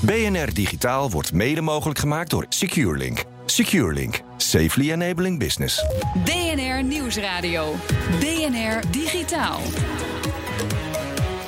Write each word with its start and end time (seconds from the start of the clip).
BNR 0.00 0.54
Digitaal 0.54 1.10
wordt 1.10 1.32
mede 1.32 1.60
mogelijk 1.60 1.98
gemaakt 1.98 2.30
door 2.30 2.46
SecureLink. 2.48 3.24
SecureLink. 3.46 4.20
Safely 4.36 4.90
enabling 4.90 5.38
business. 5.38 5.84
BNR 6.24 6.84
Nieuwsradio. 6.84 7.74
BNR 8.20 8.90
Digitaal. 8.90 9.60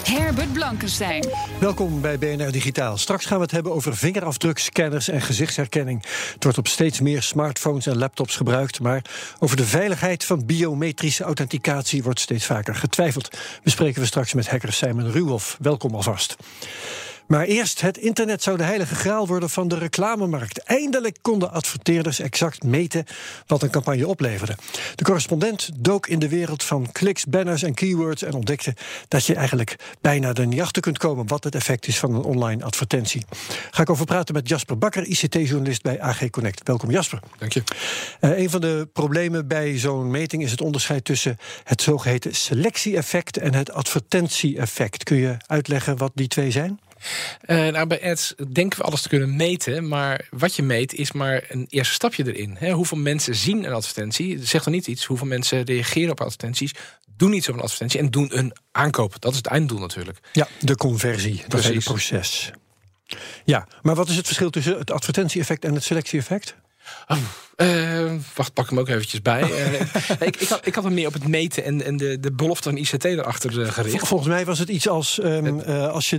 Herbert 0.04 0.52
Blankenstein. 0.52 1.24
Welkom 1.60 2.00
bij 2.00 2.18
BNR 2.18 2.52
Digitaal. 2.52 2.96
Straks 2.96 3.24
gaan 3.24 3.36
we 3.36 3.42
het 3.42 3.52
hebben 3.52 3.72
over 3.72 3.96
vingerafdrukscanners 3.96 5.08
en 5.08 5.20
gezichtsherkenning. 5.20 6.02
Het 6.32 6.42
wordt 6.42 6.58
op 6.58 6.68
steeds 6.68 7.00
meer 7.00 7.22
smartphones 7.22 7.86
en 7.86 7.98
laptops 7.98 8.36
gebruikt, 8.36 8.80
maar 8.80 9.04
over 9.38 9.56
de 9.56 9.66
veiligheid 9.66 10.24
van 10.24 10.46
biometrische 10.46 11.24
authenticatie 11.24 12.02
wordt 12.02 12.20
steeds 12.20 12.46
vaker 12.46 12.74
getwijfeld. 12.74 13.38
Bespreken 13.62 14.00
we 14.00 14.06
straks 14.06 14.34
met 14.34 14.48
hacker 14.48 14.72
Simon 14.72 15.10
Ruwolf. 15.10 15.56
Welkom 15.60 15.94
alvast. 15.94 16.36
Maar 17.32 17.44
eerst, 17.44 17.80
het 17.80 17.98
internet 17.98 18.42
zou 18.42 18.56
de 18.56 18.62
heilige 18.62 18.94
graal 18.94 19.26
worden 19.26 19.50
van 19.50 19.68
de 19.68 19.78
reclamemarkt. 19.78 20.58
Eindelijk 20.58 21.18
konden 21.22 21.52
adverteerders 21.52 22.20
exact 22.20 22.62
meten 22.62 23.04
wat 23.46 23.62
een 23.62 23.70
campagne 23.70 24.06
opleverde. 24.06 24.56
De 24.94 25.04
correspondent 25.04 25.70
dook 25.76 26.06
in 26.06 26.18
de 26.18 26.28
wereld 26.28 26.64
van 26.64 26.92
kliks, 26.92 27.24
banners 27.24 27.62
en 27.62 27.74
keywords 27.74 28.22
en 28.22 28.34
ontdekte 28.34 28.76
dat 29.08 29.26
je 29.26 29.34
eigenlijk 29.34 29.76
bijna 30.00 30.34
er 30.34 30.46
niet 30.46 30.60
achter 30.60 30.82
kunt 30.82 30.98
komen 30.98 31.26
wat 31.26 31.44
het 31.44 31.54
effect 31.54 31.86
is 31.86 31.98
van 31.98 32.14
een 32.14 32.22
online 32.22 32.64
advertentie. 32.64 33.24
Ga 33.70 33.82
ik 33.82 33.90
over 33.90 34.04
praten 34.04 34.34
met 34.34 34.48
Jasper 34.48 34.78
Bakker, 34.78 35.06
ICT-journalist 35.06 35.82
bij 35.82 36.00
AG 36.00 36.30
Connect. 36.30 36.60
Welkom 36.66 36.90
Jasper. 36.90 37.20
Dank 37.38 37.52
je. 37.52 37.62
Uh, 38.20 38.38
een 38.38 38.50
van 38.50 38.60
de 38.60 38.88
problemen 38.92 39.48
bij 39.48 39.78
zo'n 39.78 40.10
meting 40.10 40.42
is 40.42 40.50
het 40.50 40.60
onderscheid 40.60 41.04
tussen 41.04 41.36
het 41.64 41.82
zogeheten 41.82 42.34
selectie-effect 42.34 43.36
en 43.36 43.54
het 43.54 43.72
advertentie-effect. 43.72 45.04
Kun 45.04 45.16
je 45.16 45.36
uitleggen 45.46 45.96
wat 45.96 46.12
die 46.14 46.28
twee 46.28 46.50
zijn? 46.50 46.78
Uh, 47.46 47.68
nou, 47.68 47.86
bij 47.86 48.10
ads 48.10 48.34
denken 48.52 48.78
we 48.78 48.84
alles 48.84 49.02
te 49.02 49.08
kunnen 49.08 49.36
meten, 49.36 49.88
maar 49.88 50.26
wat 50.30 50.54
je 50.56 50.62
meet 50.62 50.94
is 50.94 51.12
maar 51.12 51.44
een 51.48 51.66
eerste 51.68 51.94
stapje 51.94 52.32
erin. 52.32 52.56
He, 52.58 52.70
hoeveel 52.70 52.98
mensen 52.98 53.34
zien 53.34 53.64
een 53.64 53.72
advertentie, 53.72 54.38
dat 54.38 54.46
zegt 54.46 54.64
dan 54.64 54.72
niet 54.72 54.86
iets. 54.86 55.04
Hoeveel 55.04 55.26
mensen 55.26 55.62
reageren 55.62 56.10
op 56.10 56.20
advertenties, 56.20 56.72
doen 57.16 57.32
iets 57.32 57.48
op 57.48 57.54
een 57.54 57.60
advertentie 57.60 58.00
en 58.00 58.10
doen 58.10 58.38
een 58.38 58.52
aankoop. 58.72 59.20
Dat 59.20 59.30
is 59.30 59.36
het 59.36 59.46
einddoel 59.46 59.78
natuurlijk. 59.78 60.18
Ja, 60.32 60.48
de 60.60 60.76
conversie, 60.76 61.44
dat 61.48 61.62
hele 61.62 61.80
proces. 61.80 62.50
Ja, 63.44 63.68
maar 63.82 63.94
wat 63.94 64.08
is 64.08 64.16
het 64.16 64.26
verschil 64.26 64.50
tussen 64.50 64.78
het 64.78 64.90
advertentie-effect 64.90 65.64
en 65.64 65.74
het 65.74 65.84
selectie-effect? 65.84 66.54
Oh, 67.06 67.18
uh, 67.62 68.12
wacht, 68.34 68.52
pak 68.52 68.68
hem 68.68 68.78
ook 68.78 68.88
eventjes 68.88 69.22
bij. 69.22 69.42
Uh, 69.42 69.80
ik, 70.28 70.36
ik, 70.36 70.48
had, 70.48 70.66
ik 70.66 70.74
had 70.74 70.84
hem 70.84 70.94
meer 70.94 71.06
op 71.06 71.12
het 71.12 71.28
meten 71.28 71.64
en, 71.64 71.84
en 71.84 71.96
de, 71.96 72.20
de 72.20 72.32
belofte 72.32 72.68
van 72.68 72.78
ICT 72.78 73.04
erachter 73.04 73.60
uh, 73.60 73.70
gericht. 73.70 74.08
Volgens 74.08 74.28
mij 74.28 74.44
was 74.44 74.58
het 74.58 74.68
iets 74.68 74.88
als... 74.88 75.20
Um, 75.22 75.60
als 75.60 76.10
je, 76.10 76.18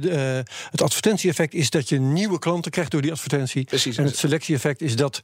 het 0.72 0.82
advertentie-effect 0.82 1.54
is 1.54 1.70
dat 1.70 1.90
je 1.90 2.00
nieuwe 2.00 2.40
klanten 2.40 2.72
krijgt 2.72 2.92
door 2.92 3.02
die 3.02 3.12
advertentie. 3.12 3.64
Precies. 3.64 3.98
En 3.98 4.04
het 4.04 4.18
selectie-effect 4.18 4.82
is 4.82 4.96
dat, 4.96 5.22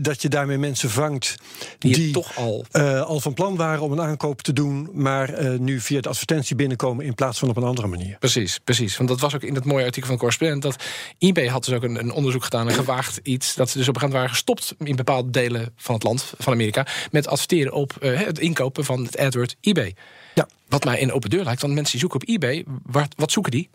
dat 0.00 0.22
je 0.22 0.28
daarmee 0.28 0.58
mensen 0.58 0.90
vangt... 0.90 1.34
die, 1.78 1.94
die 1.94 2.12
toch 2.12 2.36
al... 2.36 2.64
al 3.06 3.20
van 3.20 3.34
plan 3.34 3.56
waren 3.56 3.82
om 3.82 3.92
een 3.92 4.00
aankoop 4.00 4.42
te 4.42 4.52
doen... 4.52 4.88
maar 4.92 5.58
nu 5.60 5.80
via 5.80 6.00
de 6.00 6.08
advertentie 6.08 6.56
binnenkomen 6.56 7.04
in 7.04 7.14
plaats 7.14 7.38
van 7.38 7.48
op 7.48 7.56
een 7.56 7.62
andere 7.62 7.86
manier. 7.86 8.16
Precies, 8.18 8.58
precies. 8.64 8.96
Want 8.96 9.08
dat 9.08 9.20
was 9.20 9.34
ook 9.34 9.42
in 9.42 9.54
het 9.54 9.64
mooie 9.64 9.84
artikel 9.84 10.06
van 10.06 10.14
de 10.14 10.20
correspondent... 10.20 10.62
dat 10.62 10.76
eBay 11.18 11.46
had 11.46 11.64
dus 11.64 11.74
ook 11.74 11.82
een, 11.82 11.98
een 11.98 12.12
onderzoek 12.12 12.44
gedaan 12.44 12.68
en 12.68 12.74
gewaagd 12.74 13.20
iets... 13.22 13.54
dat 13.54 13.70
ze 13.70 13.78
dus 13.78 13.88
op 13.88 13.94
een 13.94 14.00
gegeven 14.00 14.18
moment 14.18 14.44
waren 14.44 14.56
gestopt 14.58 14.88
in 14.88 14.96
bepaalde 14.96 15.19
delen 15.28 15.72
van 15.76 15.94
het 15.94 16.04
land, 16.04 16.32
van 16.38 16.52
Amerika, 16.52 16.86
met 17.10 17.26
adverteren 17.26 17.72
op 17.72 17.96
uh, 18.00 18.20
het 18.20 18.38
inkopen 18.38 18.84
van 18.84 19.04
het 19.04 19.18
AdWord 19.18 19.56
eBay. 19.60 19.94
Ja. 20.34 20.48
Wat 20.68 20.84
mij 20.84 21.02
een 21.02 21.12
open 21.12 21.30
deur 21.30 21.44
lijkt, 21.44 21.60
want 21.60 21.74
mensen 21.74 21.92
die 21.92 22.00
zoeken 22.00 22.20
op 22.20 22.28
eBay, 22.28 22.64
wat, 22.82 23.14
wat 23.16 23.32
zoeken 23.32 23.52
die? 23.52 23.70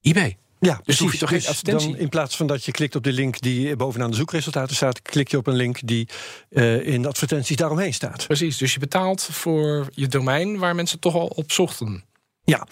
eBay. 0.00 0.36
Ja, 0.60 0.74
dus 0.74 0.82
precies. 0.82 1.00
hoef 1.00 1.12
je 1.12 1.18
toch 1.18 1.30
dus 1.30 1.40
geen 1.40 1.50
advertentie. 1.50 1.90
Dan 1.90 1.98
in 1.98 2.08
plaats 2.08 2.36
van 2.36 2.46
dat 2.46 2.64
je 2.64 2.72
klikt 2.72 2.96
op 2.96 3.04
de 3.04 3.12
link 3.12 3.40
die 3.40 3.76
bovenaan 3.76 4.10
de 4.10 4.16
zoekresultaten 4.16 4.76
staat, 4.76 5.02
klik 5.02 5.28
je 5.28 5.36
op 5.36 5.46
een 5.46 5.54
link 5.54 5.86
die 5.86 6.08
uh, 6.50 6.86
in 6.86 7.02
de 7.02 7.08
advertenties 7.08 7.56
daaromheen 7.56 7.94
staat. 7.94 8.26
Precies, 8.26 8.56
dus 8.56 8.72
je 8.72 8.78
betaalt 8.78 9.22
voor 9.22 9.88
je 9.94 10.06
domein 10.06 10.58
waar 10.58 10.74
mensen 10.74 10.98
toch 10.98 11.14
al 11.14 11.26
op 11.26 11.52
zochten. 11.52 12.04
Ja, 12.50 12.66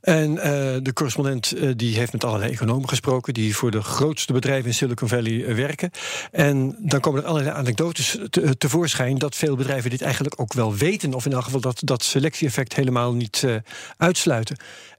en 0.00 0.30
uh, 0.30 0.42
de 0.82 0.92
correspondent 0.94 1.56
uh, 1.56 1.70
die 1.76 1.96
heeft 1.96 2.12
met 2.12 2.24
allerlei 2.24 2.52
economen 2.52 2.88
gesproken... 2.88 3.34
die 3.34 3.56
voor 3.56 3.70
de 3.70 3.82
grootste 3.82 4.32
bedrijven 4.32 4.66
in 4.66 4.74
Silicon 4.74 5.08
Valley 5.08 5.32
uh, 5.32 5.54
werken. 5.54 5.90
En 6.30 6.76
dan 6.78 7.00
komen 7.00 7.22
er 7.22 7.28
allerlei 7.28 7.56
anekdotes 7.56 8.18
te, 8.30 8.56
tevoorschijn... 8.58 9.18
dat 9.18 9.36
veel 9.36 9.56
bedrijven 9.56 9.90
dit 9.90 10.02
eigenlijk 10.02 10.40
ook 10.40 10.52
wel 10.52 10.74
weten... 10.74 11.14
of 11.14 11.26
in 11.26 11.32
elk 11.32 11.44
geval 11.44 11.60
dat, 11.60 11.80
dat 11.84 12.02
selectie-effect 12.02 12.74
helemaal 12.74 13.12
niet 13.12 13.46
uitsluiten. 13.96 14.56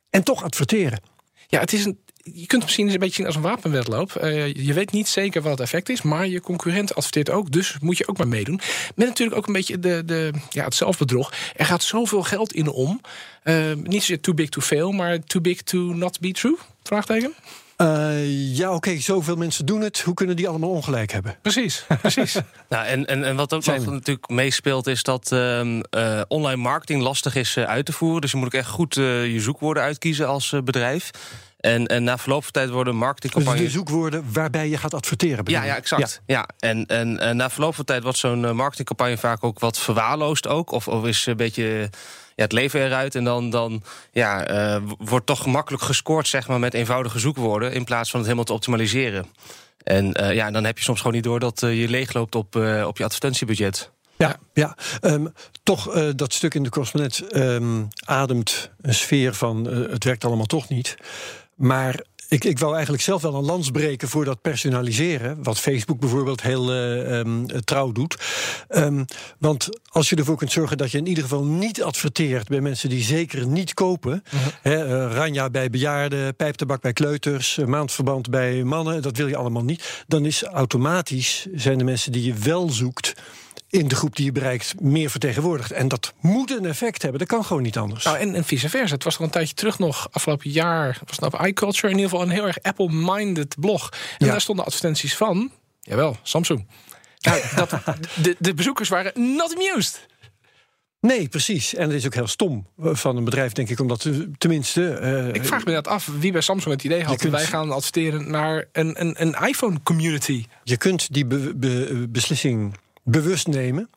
En 0.09 0.23
toch 0.23 0.43
adverteren. 0.43 1.01
Ja, 1.47 1.59
het 1.59 1.73
is 1.73 1.85
een, 1.85 1.99
je 2.23 2.47
kunt 2.47 2.51
het 2.51 2.63
misschien 2.63 2.89
een 2.89 2.99
beetje 2.99 3.15
zien 3.15 3.25
als 3.25 3.35
een 3.35 3.41
wapenwedloop. 3.41 4.21
Uh, 4.23 4.53
je 4.53 4.73
weet 4.73 4.91
niet 4.91 5.07
zeker 5.07 5.41
wat 5.41 5.51
het 5.51 5.59
effect 5.59 5.89
is, 5.89 6.01
maar 6.01 6.27
je 6.27 6.41
concurrent 6.41 6.95
adverteert 6.95 7.29
ook. 7.29 7.51
Dus 7.51 7.75
moet 7.81 7.97
je 7.97 8.07
ook 8.07 8.17
maar 8.17 8.27
meedoen. 8.27 8.59
Met 8.95 9.07
natuurlijk 9.07 9.37
ook 9.37 9.47
een 9.47 9.53
beetje 9.53 9.79
de, 9.79 10.03
de, 10.05 10.31
ja, 10.49 10.63
het 10.63 10.75
zelfbedrog. 10.75 11.33
Er 11.55 11.65
gaat 11.65 11.83
zoveel 11.83 12.23
geld 12.23 12.53
in 12.53 12.69
om. 12.69 13.01
Uh, 13.43 13.73
niet 13.73 13.99
zozeer 13.99 14.21
too 14.21 14.33
big 14.33 14.49
to 14.49 14.61
fail, 14.61 14.91
maar 14.91 15.23
too 15.23 15.41
big 15.41 15.61
to 15.61 15.77
not 15.77 16.19
be 16.19 16.31
true? 16.31 16.57
Vraagteken? 16.83 17.33
Uh, 17.77 18.55
ja, 18.57 18.67
oké, 18.67 18.75
okay, 18.75 19.01
zoveel 19.01 19.35
mensen 19.35 19.65
doen 19.65 19.81
het. 19.81 19.99
Hoe 19.99 20.13
kunnen 20.13 20.35
die 20.35 20.47
allemaal 20.47 20.69
ongelijk 20.69 21.11
hebben? 21.11 21.37
Precies, 21.41 21.85
precies. 22.01 22.33
nou, 22.69 22.85
en, 22.85 23.05
en, 23.05 23.23
en 23.23 23.35
wat 23.35 23.53
ook 23.53 23.65
nog 23.65 23.85
natuurlijk 23.85 24.29
meespeelt... 24.29 24.87
is 24.87 25.03
dat 25.03 25.31
uh, 25.33 25.65
uh, 25.65 26.21
online 26.27 26.61
marketing 26.61 27.01
lastig 27.01 27.35
is 27.35 27.57
uit 27.57 27.85
te 27.85 27.93
voeren. 27.93 28.21
Dus 28.21 28.31
je 28.31 28.37
moet 28.37 28.45
ook 28.45 28.53
echt 28.53 28.69
goed 28.69 28.95
je 28.95 29.39
zoekwoorden 29.39 29.83
uitkiezen 29.83 30.27
als 30.27 30.53
bedrijf. 30.63 31.11
En, 31.63 31.87
en 31.87 32.03
na 32.03 32.17
verloop 32.17 32.43
van 32.43 32.51
tijd 32.51 32.69
worden 32.69 32.95
marketingcampagnes... 32.95 33.61
Dus 33.61 33.71
de 33.71 33.77
zoekwoorden 33.77 34.25
waarbij 34.33 34.69
je 34.69 34.77
gaat 34.77 34.93
adverteren. 34.93 35.43
Ja, 35.47 35.63
ja, 35.63 35.75
exact. 35.75 36.21
Ja. 36.25 36.35
ja. 36.35 36.69
En, 36.69 36.85
en, 36.85 37.19
en 37.19 37.35
na 37.35 37.49
verloop 37.49 37.75
van 37.75 37.85
tijd 37.85 38.03
wordt 38.03 38.17
zo'n 38.17 38.55
marketingcampagne 38.55 39.17
vaak 39.17 39.43
ook 39.43 39.59
wat 39.59 39.79
verwaarloosd 39.79 40.47
ook. 40.47 40.71
Of, 40.71 40.87
of 40.87 41.05
is 41.05 41.25
een 41.25 41.37
beetje 41.37 41.89
ja, 42.35 42.43
het 42.43 42.51
leven 42.51 42.85
eruit. 42.85 43.15
En 43.15 43.23
dan, 43.23 43.49
dan 43.49 43.83
ja, 44.11 44.51
uh, 44.75 44.81
wordt 44.97 45.25
toch 45.25 45.41
gemakkelijk 45.41 45.83
gescoord 45.83 46.27
zeg 46.27 46.47
maar, 46.47 46.59
met 46.59 46.73
eenvoudige 46.73 47.19
zoekwoorden... 47.19 47.73
in 47.73 47.83
plaats 47.83 48.09
van 48.09 48.19
het 48.19 48.25
helemaal 48.27 48.47
te 48.47 48.53
optimaliseren. 48.53 49.25
En 49.83 50.21
uh, 50.21 50.33
ja, 50.33 50.51
dan 50.51 50.63
heb 50.63 50.77
je 50.77 50.83
soms 50.83 50.97
gewoon 50.97 51.13
niet 51.13 51.23
door 51.23 51.39
dat 51.39 51.61
uh, 51.61 51.81
je 51.81 51.89
leegloopt 51.89 52.35
op, 52.35 52.55
op 52.85 52.97
je 52.97 53.03
advertentiebudget. 53.03 53.91
Ja, 54.17 54.37
ja. 54.53 54.77
Um, 55.01 55.33
toch 55.63 55.95
uh, 55.95 56.09
dat 56.15 56.33
stuk 56.33 56.53
in 56.53 56.63
de 56.63 56.69
correspondent 56.69 57.35
um, 57.35 57.87
ademt 58.05 58.69
een 58.81 58.93
sfeer 58.93 59.33
van 59.33 59.67
uh, 59.69 59.91
het 59.91 60.03
werkt 60.03 60.25
allemaal 60.25 60.45
toch 60.45 60.69
niet. 60.69 60.97
Maar 61.55 62.03
ik, 62.33 62.43
ik 62.43 62.59
wou 62.59 62.73
eigenlijk 62.73 63.03
zelf 63.03 63.21
wel 63.21 63.35
een 63.35 63.45
lans 63.45 63.71
breken 63.71 64.07
voor 64.07 64.25
dat 64.25 64.41
personaliseren. 64.41 65.43
Wat 65.43 65.59
Facebook 65.59 65.99
bijvoorbeeld 65.99 66.41
heel 66.41 66.73
uh, 66.73 67.17
um, 67.17 67.45
trouw 67.63 67.91
doet. 67.91 68.17
Um, 68.69 69.05
want 69.39 69.69
als 69.89 70.09
je 70.09 70.15
ervoor 70.15 70.37
kunt 70.37 70.51
zorgen 70.51 70.77
dat 70.77 70.91
je 70.91 70.97
in 70.97 71.07
ieder 71.07 71.23
geval 71.23 71.43
niet 71.43 71.83
adverteert 71.83 72.47
bij 72.47 72.61
mensen 72.61 72.89
die 72.89 73.03
zeker 73.03 73.47
niet 73.47 73.73
kopen. 73.73 74.23
Uh 74.25 74.41
-huh. 74.41 74.51
He, 74.61 74.85
uh, 74.85 75.13
ranja 75.15 75.49
bij 75.49 75.69
bejaarden, 75.69 76.35
pijptabak 76.35 76.81
bij 76.81 76.93
kleuters, 76.93 77.57
maandverband 77.65 78.29
bij 78.29 78.63
mannen. 78.63 79.01
Dat 79.01 79.17
wil 79.17 79.27
je 79.27 79.37
allemaal 79.37 79.63
niet. 79.63 80.03
Dan 80.07 80.25
is 80.25 80.43
automatisch 80.43 81.47
zijn 81.53 81.77
de 81.77 81.83
mensen 81.83 82.11
die 82.11 82.23
je 82.23 82.33
wel 82.33 82.69
zoekt 82.69 83.13
in 83.73 83.87
de 83.87 83.95
groep 83.95 84.15
die 84.15 84.25
je 84.25 84.31
bereikt 84.31 84.81
meer 84.81 85.09
vertegenwoordigd. 85.09 85.71
En 85.71 85.87
dat 85.87 86.13
moet 86.19 86.51
een 86.51 86.65
effect 86.65 87.01
hebben. 87.01 87.19
Dat 87.19 87.27
kan 87.27 87.45
gewoon 87.45 87.63
niet 87.63 87.77
anders. 87.77 88.03
Nou, 88.03 88.17
en, 88.17 88.35
en 88.35 88.43
vice 88.43 88.69
versa. 88.69 88.93
Het 88.93 89.03
was 89.03 89.17
nog 89.17 89.27
een 89.27 89.33
tijdje 89.33 89.53
terug 89.53 89.79
nog, 89.79 90.07
afgelopen 90.11 90.49
jaar... 90.49 90.99
was 91.05 91.15
het 91.15 91.33
op 91.33 91.45
iCulture 91.45 91.87
in 91.87 91.97
ieder 91.97 92.09
geval 92.09 92.25
een 92.25 92.33
heel 92.33 92.45
erg 92.45 92.61
Apple-minded 92.61 93.55
blog. 93.59 93.89
En 93.91 94.25
ja. 94.25 94.31
daar 94.31 94.41
stonden 94.41 94.65
advertenties 94.65 95.15
van... 95.15 95.51
jawel, 95.81 96.17
Samsung. 96.23 96.67
Nou, 97.19 97.41
dat, 97.55 97.69
de, 98.21 98.35
de 98.39 98.53
bezoekers 98.53 98.89
waren 98.89 99.35
not 99.35 99.55
amused. 99.55 100.05
Nee, 100.99 101.27
precies. 101.27 101.75
En 101.75 101.83
het 101.87 101.97
is 101.97 102.05
ook 102.05 102.13
heel 102.13 102.27
stom 102.27 102.65
van 102.77 103.17
een 103.17 103.23
bedrijf, 103.23 103.51
denk 103.51 103.69
ik, 103.69 103.79
omdat 103.79 104.09
tenminste. 104.37 104.99
Uh, 105.01 105.33
ik 105.33 105.45
vraag 105.45 105.65
me 105.65 105.71
dat 105.71 105.87
af 105.87 106.09
wie 106.19 106.31
bij 106.31 106.41
Samsung 106.41 106.73
het 106.73 106.83
idee 106.83 107.03
had. 107.03 107.17
Kunt, 107.17 107.31
wij 107.31 107.45
gaan 107.45 107.71
adverteren 107.71 108.31
naar 108.31 108.65
een, 108.71 109.01
een, 109.01 109.21
een 109.21 109.47
iPhone-community. 109.47 110.45
Je 110.63 110.77
kunt 110.77 111.13
die 111.13 111.25
be, 111.25 111.55
be, 111.55 112.05
beslissing 112.09 112.73
bewust 113.03 113.47
nemen. 113.47 113.89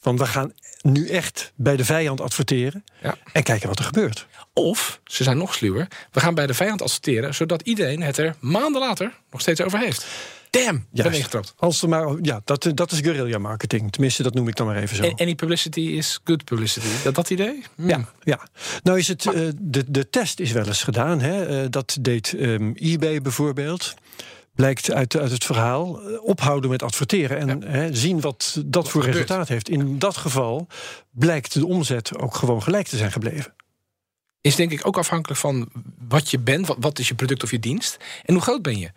Want 0.00 0.18
we 0.18 0.26
gaan 0.26 0.52
nu 0.80 1.08
echt 1.08 1.52
bij 1.56 1.76
de 1.76 1.84
vijand 1.84 2.20
adverteren 2.20 2.84
Ja. 3.02 3.16
en 3.32 3.42
kijken 3.42 3.68
wat 3.68 3.78
er 3.78 3.84
gebeurt. 3.84 4.26
Of, 4.52 5.00
ze 5.04 5.22
zijn 5.22 5.36
nog 5.36 5.54
sluwer, 5.54 5.88
we 6.12 6.20
gaan 6.20 6.34
bij 6.34 6.46
de 6.46 6.54
vijand 6.54 6.82
adverteren... 6.82 7.34
zodat 7.34 7.62
iedereen 7.62 8.02
het 8.02 8.16
er 8.16 8.34
maanden 8.40 8.80
later 8.80 9.14
nog 9.30 9.40
steeds 9.40 9.60
over 9.60 9.78
heeft. 9.78 10.06
Damn, 10.50 10.86
ben 10.90 11.12
ingetrapt. 11.12 11.54
Als 11.56 11.82
er 11.82 11.88
maar, 11.88 12.16
ja, 12.22 12.40
dat, 12.44 12.70
dat 12.74 12.92
is 12.92 12.98
guerrilla 13.00 13.38
marketing. 13.38 13.92
Tenminste, 13.92 14.22
dat 14.22 14.34
noem 14.34 14.48
ik 14.48 14.56
dan 14.56 14.66
maar 14.66 14.76
even 14.76 14.96
zo. 14.96 15.02
En 15.02 15.14
any 15.14 15.34
publicity 15.34 15.80
is 15.80 16.20
good 16.24 16.44
publicity. 16.44 16.86
Dat, 17.04 17.14
dat 17.14 17.30
idee? 17.30 17.62
Hmm. 17.74 17.88
Ja, 17.88 18.04
ja. 18.22 18.48
Nou 18.82 18.98
is 18.98 19.08
het, 19.08 19.26
eh, 19.26 19.48
de, 19.60 19.84
de 19.90 20.10
test 20.10 20.40
is 20.40 20.52
wel 20.52 20.66
eens 20.66 20.82
gedaan. 20.82 21.20
Hè? 21.20 21.62
Eh, 21.62 21.66
dat 21.70 21.96
deed 22.00 22.32
ehm, 22.32 22.72
eBay 22.74 23.20
bijvoorbeeld. 23.22 23.94
Blijkt 24.58 24.92
uit, 24.92 25.16
uit 25.16 25.30
het 25.30 25.44
verhaal. 25.44 26.00
eh, 26.00 26.22
ophouden 26.24 26.70
met 26.70 26.82
adverteren 26.82 27.38
en 27.38 27.62
hè, 27.62 27.94
zien 27.94 28.20
wat 28.20 28.62
dat 28.66 28.88
voor 28.88 29.02
gebeurt. 29.02 29.22
resultaat 29.22 29.48
heeft. 29.48 29.68
In 29.68 29.98
dat 29.98 30.16
geval 30.16 30.66
blijkt 31.10 31.52
de 31.52 31.66
omzet 31.66 32.18
ook 32.18 32.34
gewoon 32.34 32.62
gelijk 32.62 32.86
te 32.86 32.96
zijn 32.96 33.12
gebleven. 33.12 33.54
Is 34.40 34.56
denk 34.56 34.72
ik 34.72 34.86
ook 34.86 34.98
afhankelijk 34.98 35.40
van 35.40 35.68
wat 36.08 36.30
je 36.30 36.38
bent. 36.38 36.66
Wat, 36.66 36.76
wat 36.80 36.98
is 36.98 37.08
je 37.08 37.14
product 37.14 37.42
of 37.42 37.50
je 37.50 37.58
dienst? 37.58 37.96
En 38.24 38.34
hoe 38.34 38.42
groot 38.42 38.62
ben 38.62 38.78
je? 38.78 38.90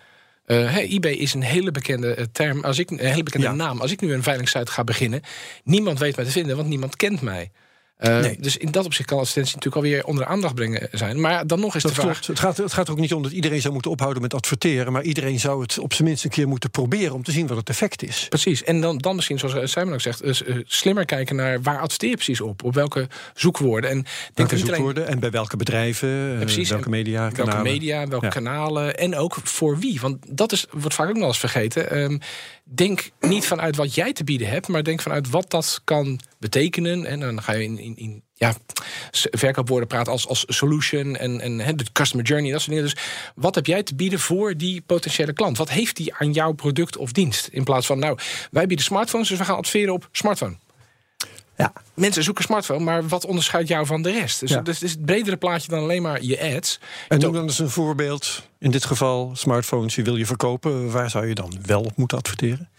Hey, 0.45 0.87
eBay 0.89 1.11
is 1.11 1.33
een 1.33 1.41
hele 1.41 1.71
bekende 1.71 2.13
eh, 2.15 2.25
term, 2.31 2.63
als 2.63 2.79
ik, 2.79 2.89
een 2.91 2.99
hele 2.99 3.23
bekende 3.23 3.47
Ja. 3.47 3.53
naam. 3.53 3.81
Als 3.81 3.91
ik 3.91 4.01
nu 4.01 4.13
een 4.13 4.23
veilingsite 4.23 4.71
ga 4.71 4.83
beginnen, 4.83 5.21
niemand 5.63 5.99
weet 5.99 6.15
mij 6.15 6.25
te 6.25 6.31
vinden, 6.31 6.55
want 6.55 6.67
niemand 6.67 6.95
kent 6.95 7.21
mij. 7.21 7.51
Eh, 8.01 8.19
Nee. 8.19 8.37
Dus 8.39 8.57
in 8.57 8.71
dat 8.71 8.85
opzicht 8.85 9.07
kan 9.09 9.17
advertentie 9.17 9.55
natuurlijk 9.55 9.85
alweer 9.85 10.05
onder 10.05 10.23
de 10.23 10.29
aandacht 10.29 10.55
brengen 10.55 10.87
zijn. 10.91 11.19
Maar 11.19 11.47
dan 11.47 11.59
nog 11.59 11.75
is 11.75 11.81
Dat 11.83 11.95
de 11.95 12.01
vraag. 12.01 12.11
klopt. 12.13 12.27
Het 12.27 12.39
gaat, 12.39 12.57
het 12.57 12.73
gaat 12.73 12.85
er 12.87 12.93
ook 12.93 12.99
niet 12.99 13.13
om 13.13 13.23
dat 13.23 13.31
iedereen 13.31 13.61
zou 13.61 13.73
moeten 13.73 13.91
ophouden 13.91 14.21
met 14.21 14.33
adverteren. 14.33 14.91
Maar 14.93 15.03
iedereen 15.03 15.39
zou 15.39 15.61
het 15.61 15.79
op 15.79 15.93
zijn 15.93 16.07
minst 16.07 16.23
een 16.23 16.29
keer 16.29 16.47
moeten 16.47 16.69
proberen 16.71 17.13
om 17.13 17.23
te 17.23 17.31
zien 17.31 17.47
wat 17.47 17.57
het 17.57 17.69
effect 17.69 18.03
is. 18.03 18.25
Precies. 18.29 18.63
En 18.63 18.81
dan, 18.81 18.97
dan 18.97 19.15
misschien, 19.15 19.39
zoals 19.39 19.71
Simon 19.71 19.93
ook 19.93 20.01
zegt, 20.01 20.21
dus, 20.23 20.43
eh, 20.43 20.55
slimmer 20.65 21.05
kijken 21.05 21.35
naar 21.35 21.61
waar 21.61 21.79
adverteer 21.79 22.09
je 22.09 22.15
precies 22.15 22.41
op? 22.41 22.63
Op 22.63 22.73
welke 22.73 23.07
zoekwoorden? 23.33 23.89
En 23.89 24.05
Welke 24.33 24.53
alleen- 24.55 24.65
zoekwoorden 24.65 25.07
en 25.07 25.19
bij 25.19 25.31
welke 25.31 25.57
bedrijven, 25.57 26.31
eh, 26.33 26.39
precies. 26.39 26.69
welke 26.69 26.89
media, 26.89 27.31
welke 27.31 27.61
media, 27.61 28.07
welke 28.07 28.25
Ja. 28.25 28.31
kanalen 28.31 28.97
en 28.97 29.15
ook 29.15 29.37
voor 29.43 29.79
wie. 29.79 29.99
Want 30.01 30.17
dat 30.29 30.51
is, 30.51 30.65
wordt 30.71 30.95
vaak 30.95 31.09
ook 31.09 31.15
nog 31.17 31.27
eens 31.27 31.39
vergeten. 31.39 31.89
Ehm, 31.91 32.17
denk 32.75 33.09
niet 33.19 33.45
vanuit 33.45 33.75
wat 33.75 33.95
jij 33.95 34.13
te 34.13 34.23
bieden 34.23 34.47
hebt, 34.47 34.67
maar 34.67 34.83
denk 34.83 35.01
vanuit 35.01 35.29
wat 35.29 35.49
dat 35.49 35.81
kan 35.83 36.19
betekenen. 36.39 37.05
En 37.05 37.19
dan 37.19 37.43
ga 37.43 37.53
je 37.53 37.63
in, 37.63 37.97
in, 37.97 38.23
ja, 38.33 38.55
verkoopwoorden 39.11 39.87
praten 39.87 40.11
als, 40.11 40.27
als 40.27 40.45
solution 40.47 41.15
en, 41.15 41.41
en 41.41 41.77
de 41.77 41.85
customer 41.91 42.25
journey, 42.25 42.51
dat 42.51 42.61
soort 42.61 42.75
dingen. 42.75 42.89
Dus 42.89 43.03
wat 43.35 43.55
heb 43.55 43.65
jij 43.65 43.83
te 43.83 43.95
bieden 43.95 44.19
voor 44.19 44.57
die 44.57 44.81
potentiële 44.81 45.33
klant? 45.33 45.57
Wat 45.57 45.69
heeft 45.69 45.95
die 45.95 46.13
aan 46.13 46.31
jouw 46.31 46.51
product 46.51 46.97
of 46.97 47.11
dienst? 47.11 47.47
In 47.47 47.63
plaats 47.63 47.85
van, 47.85 47.99
nou, 47.99 48.17
wij 48.51 48.67
bieden 48.67 48.85
smartphones, 48.85 49.27
dus 49.27 49.37
we 49.37 49.45
gaan 49.45 49.57
adverteren 49.57 49.93
op 49.93 50.09
smartphone. 50.11 50.55
Ja. 51.57 51.73
Mensen 52.01 52.23
zoeken 52.23 52.43
smartphone, 52.43 52.83
maar 52.83 53.07
wat 53.07 53.25
onderscheidt 53.25 53.67
jou 53.67 53.85
van 53.85 54.01
de 54.01 54.11
rest? 54.11 54.39
Dus, 54.39 54.49
Ja. 54.49 54.61
dus 54.61 54.75
het 54.75 54.83
is 54.83 54.91
het 54.91 55.05
bredere 55.05 55.37
plaatje 55.37 55.67
dan 55.69 55.79
alleen 55.79 56.01
maar 56.01 56.21
je 56.23 56.55
ads. 56.55 56.79
En 56.81 56.87
Het 57.15 57.21
noem 57.21 57.33
dan 57.33 57.43
eens 57.43 57.59
een 57.59 57.69
voorbeeld. 57.69 58.49
In 58.59 58.71
dit 58.71 58.85
geval 58.85 59.31
smartphones, 59.33 59.95
die 59.95 60.03
wil 60.03 60.15
je 60.15 60.25
verkopen. 60.25 60.91
Waar 60.91 61.09
zou 61.09 61.27
je 61.27 61.35
dan 61.35 61.53
wel 61.65 61.81
op 61.81 61.95
moeten 61.97 62.17
adverteren? 62.17 62.69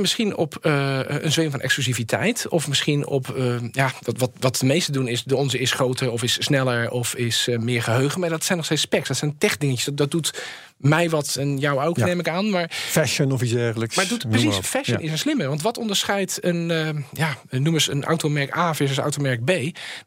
Misschien 0.00 0.36
op 0.36 0.56
eh, 0.62 0.98
een 1.04 1.32
zweem 1.32 1.50
van 1.50 1.60
exclusiviteit. 1.60 2.48
Of 2.48 2.68
misschien 2.68 3.06
op, 3.06 3.28
eh, 3.36 3.54
ja, 3.72 3.92
wat, 4.02 4.18
wat, 4.18 4.30
wat 4.40 4.56
de 4.56 4.66
meesten 4.66 4.92
doen 4.92 5.08
is... 5.08 5.22
de 5.24 5.36
onze 5.36 5.58
is 5.58 5.72
groter 5.72 6.10
of 6.10 6.22
is 6.22 6.36
sneller 6.44 6.90
of 6.90 7.14
is 7.14 7.48
eh, 7.48 7.58
meer 7.58 7.82
geheugen. 7.82 8.20
Maar 8.20 8.28
dat 8.28 8.44
zijn 8.44 8.56
nog 8.56 8.66
steeds 8.66 8.82
specs, 8.82 9.08
dat 9.08 9.16
zijn 9.16 9.38
tech-dingetjes. 9.38 9.84
Dat, 9.84 9.96
dat 9.96 10.10
doet 10.10 10.42
mij 10.76 11.10
wat 11.10 11.36
en 11.38 11.58
jou 11.58 11.80
ook, 11.84 11.96
Ja. 11.96 12.04
neem 12.04 12.18
ik 12.18 12.28
aan. 12.28 12.50
Maar, 12.50 12.70
Fashion 12.70 13.32
of 13.32 13.42
iets 13.42 13.52
dergelijks. 13.52 13.96
maar 13.96 14.04
het 14.08 14.20
doet, 14.20 14.30
precies, 14.30 14.56
fashion 14.56 14.98
Ja. 14.98 15.04
is 15.04 15.10
een 15.10 15.18
slimme. 15.18 15.46
Want 15.48 15.62
wat 15.62 15.78
onderscheidt 15.78 16.44
een, 16.44 16.68
ja, 17.12 17.36
noem 17.50 17.74
eens 17.74 17.88
een 17.88 18.04
automerk 18.04 18.50
A 18.60 18.74
versus 18.74 18.98
automerk 18.98 19.44
B? 19.44 19.50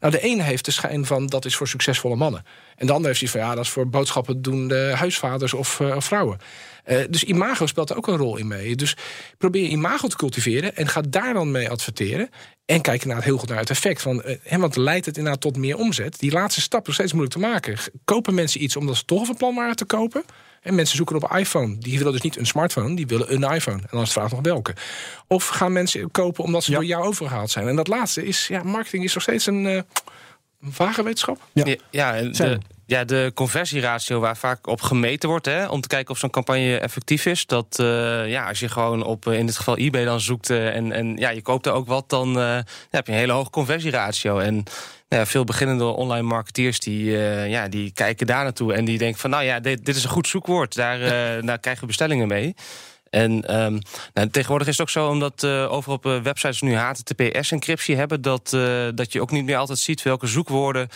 Nou, 0.00 0.12
de 0.12 0.20
ene 0.20 0.42
heeft 0.42 0.64
de 0.64 0.70
schijn 0.70 1.06
van 1.06 1.26
dat 1.26 1.44
is 1.44 1.56
voor 1.56 1.68
succesvolle 1.68 2.16
mannen. 2.16 2.44
En 2.76 2.86
de 2.86 2.92
andere 2.92 3.06
heeft 3.06 3.18
zoiets 3.18 3.36
van 3.38 3.46
ja, 3.46 3.54
dat 3.54 3.64
is 3.64 3.70
voor 3.70 3.88
boodschappen 3.88 4.42
doen 4.42 4.68
de 4.68 4.92
huisvaders 4.96 5.54
of 5.54 5.80
eh, 5.80 6.00
vrouwen. 6.00 6.38
Eh, 6.84 6.98
dus 7.10 7.24
imago 7.24 7.66
speelt 7.66 7.90
er 7.90 7.96
ook 7.96 8.06
een 8.06 8.16
rol 8.16 8.36
in 8.36 8.46
mee. 8.46 8.76
Dus 8.76 8.96
probeer 9.38 9.68
imago 9.68 10.08
te 10.08 10.16
cultiveren 10.16 10.76
en 10.76 10.88
ga 10.88 11.00
daar 11.08 11.32
dan 11.32 11.50
mee 11.50 11.70
adverteren. 11.70 12.30
En 12.64 12.80
kijk 12.80 13.02
inderdaad 13.02 13.24
heel 13.24 13.38
goed 13.38 13.48
naar 13.48 13.58
het 13.58 13.70
effect. 13.70 14.02
Van, 14.02 14.22
eh, 14.22 14.36
hè, 14.42 14.58
want 14.58 14.76
leidt 14.76 15.06
het 15.06 15.16
inderdaad 15.16 15.40
tot 15.40 15.56
meer 15.56 15.76
omzet. 15.76 16.18
Die 16.18 16.32
laatste 16.32 16.60
stap 16.60 16.88
is 16.88 16.94
steeds 16.94 17.12
moeilijk 17.12 17.36
te 17.36 17.42
maken. 17.42 17.76
Kopen 18.04 18.34
mensen 18.34 18.62
iets 18.62 18.76
omdat 18.76 18.96
ze 18.96 19.04
toch 19.04 19.26
van 19.26 19.36
plan 19.36 19.54
waren 19.54 19.76
te 19.76 19.84
kopen? 19.84 20.24
En 20.64 20.74
mensen 20.74 20.96
zoeken 20.96 21.16
op 21.16 21.32
iPhone. 21.36 21.78
Die 21.78 21.98
willen 21.98 22.12
dus 22.12 22.20
niet 22.22 22.36
een 22.36 22.46
smartphone, 22.46 22.96
die 22.96 23.06
willen 23.06 23.32
een 23.34 23.42
iPhone. 23.54 23.76
En 23.76 23.88
dan 23.90 24.00
is 24.00 24.06
de 24.06 24.12
vraag 24.20 24.30
nog 24.30 24.40
welke. 24.42 24.74
Of 25.26 25.46
gaan 25.46 25.72
mensen 25.72 26.10
kopen 26.10 26.44
omdat 26.44 26.64
ze 26.64 26.70
Ja. 26.70 26.76
door 26.76 26.86
jou 26.86 27.04
overgehaald 27.04 27.50
zijn? 27.50 27.68
En 27.68 27.76
dat 27.76 27.88
laatste 27.88 28.26
is, 28.26 28.46
ja, 28.48 28.62
marketing 28.62 29.04
is 29.04 29.14
nog 29.14 29.22
steeds 29.22 29.46
een, 29.46 29.66
eh, 29.66 29.72
een 29.74 29.84
vage 30.68 31.02
wetenschap. 31.02 31.40
Ja. 31.52 31.64
Ja, 31.66 31.76
ja, 31.90 32.14
en 32.14 32.32
de, 32.32 32.58
ja, 32.86 33.04
de 33.04 33.30
conversieratio 33.34 34.20
waar 34.20 34.36
vaak 34.36 34.66
op 34.66 34.80
gemeten 34.80 35.28
wordt, 35.28 35.46
hè, 35.46 35.66
om 35.66 35.80
te 35.80 35.88
kijken 35.88 36.10
of 36.10 36.18
zo'n 36.18 36.30
campagne 36.30 36.78
effectief 36.78 37.26
is. 37.26 37.46
Dat 37.46 37.78
eh, 37.78 38.28
ja, 38.28 38.48
als 38.48 38.60
je 38.60 38.68
gewoon 38.68 39.04
op 39.04 39.26
eh, 39.26 39.38
in 39.38 39.46
dit 39.46 39.56
geval 39.56 39.76
eBay 39.76 40.04
dan 40.04 40.20
zoekt 40.20 40.50
eh, 40.50 40.76
en, 40.76 40.92
en 40.92 41.16
ja, 41.16 41.28
je 41.30 41.42
koopt 41.42 41.66
er 41.66 41.72
ook 41.72 41.86
wat, 41.86 42.08
dan 42.08 42.38
eh, 42.38 42.58
heb 42.90 43.06
je 43.06 43.12
een 43.12 43.18
hele 43.18 43.32
hoge 43.32 43.50
conversieratio. 43.50 44.38
En 44.38 44.64
nou 45.08 45.22
ja, 45.22 45.26
veel 45.26 45.44
beginnende 45.44 45.84
online 45.84 46.26
marketeers 46.26 46.78
die, 46.78 47.16
eh, 47.16 47.50
ja, 47.50 47.68
die 47.68 47.92
kijken 47.92 48.26
daar 48.26 48.42
naartoe 48.42 48.72
en 48.72 48.84
die 48.84 48.98
denken 48.98 49.20
van 49.20 49.30
nou 49.30 49.44
ja, 49.44 49.60
dit, 49.60 49.84
dit 49.84 49.96
is 49.96 50.04
een 50.04 50.10
goed 50.10 50.28
zoekwoord. 50.28 50.74
Daar, 50.74 51.00
eh, 51.00 51.46
daar 51.46 51.58
krijgen 51.58 51.80
we 51.80 51.86
bestellingen 51.86 52.28
mee. 52.28 52.54
En 53.14 53.44
ehm, 53.44 53.78
nou, 54.14 54.28
tegenwoordig 54.28 54.68
is 54.68 54.78
het 54.78 54.82
ook 54.82 54.92
zo, 54.92 55.08
omdat 55.08 55.42
eh 55.42 55.72
overal 55.72 55.96
op 55.96 56.06
eh, 56.06 56.20
websites 56.20 56.60
nu 56.60 56.74
HTTPS-encryptie 56.74 57.96
hebben, 57.96 58.22
dat, 58.22 58.52
eh, 58.52 58.88
dat 58.94 59.12
je 59.12 59.20
ook 59.20 59.30
niet 59.30 59.44
meer 59.44 59.56
altijd 59.56 59.78
ziet 59.78 60.02
welke 60.02 60.26
zoekwoorden 60.26 60.88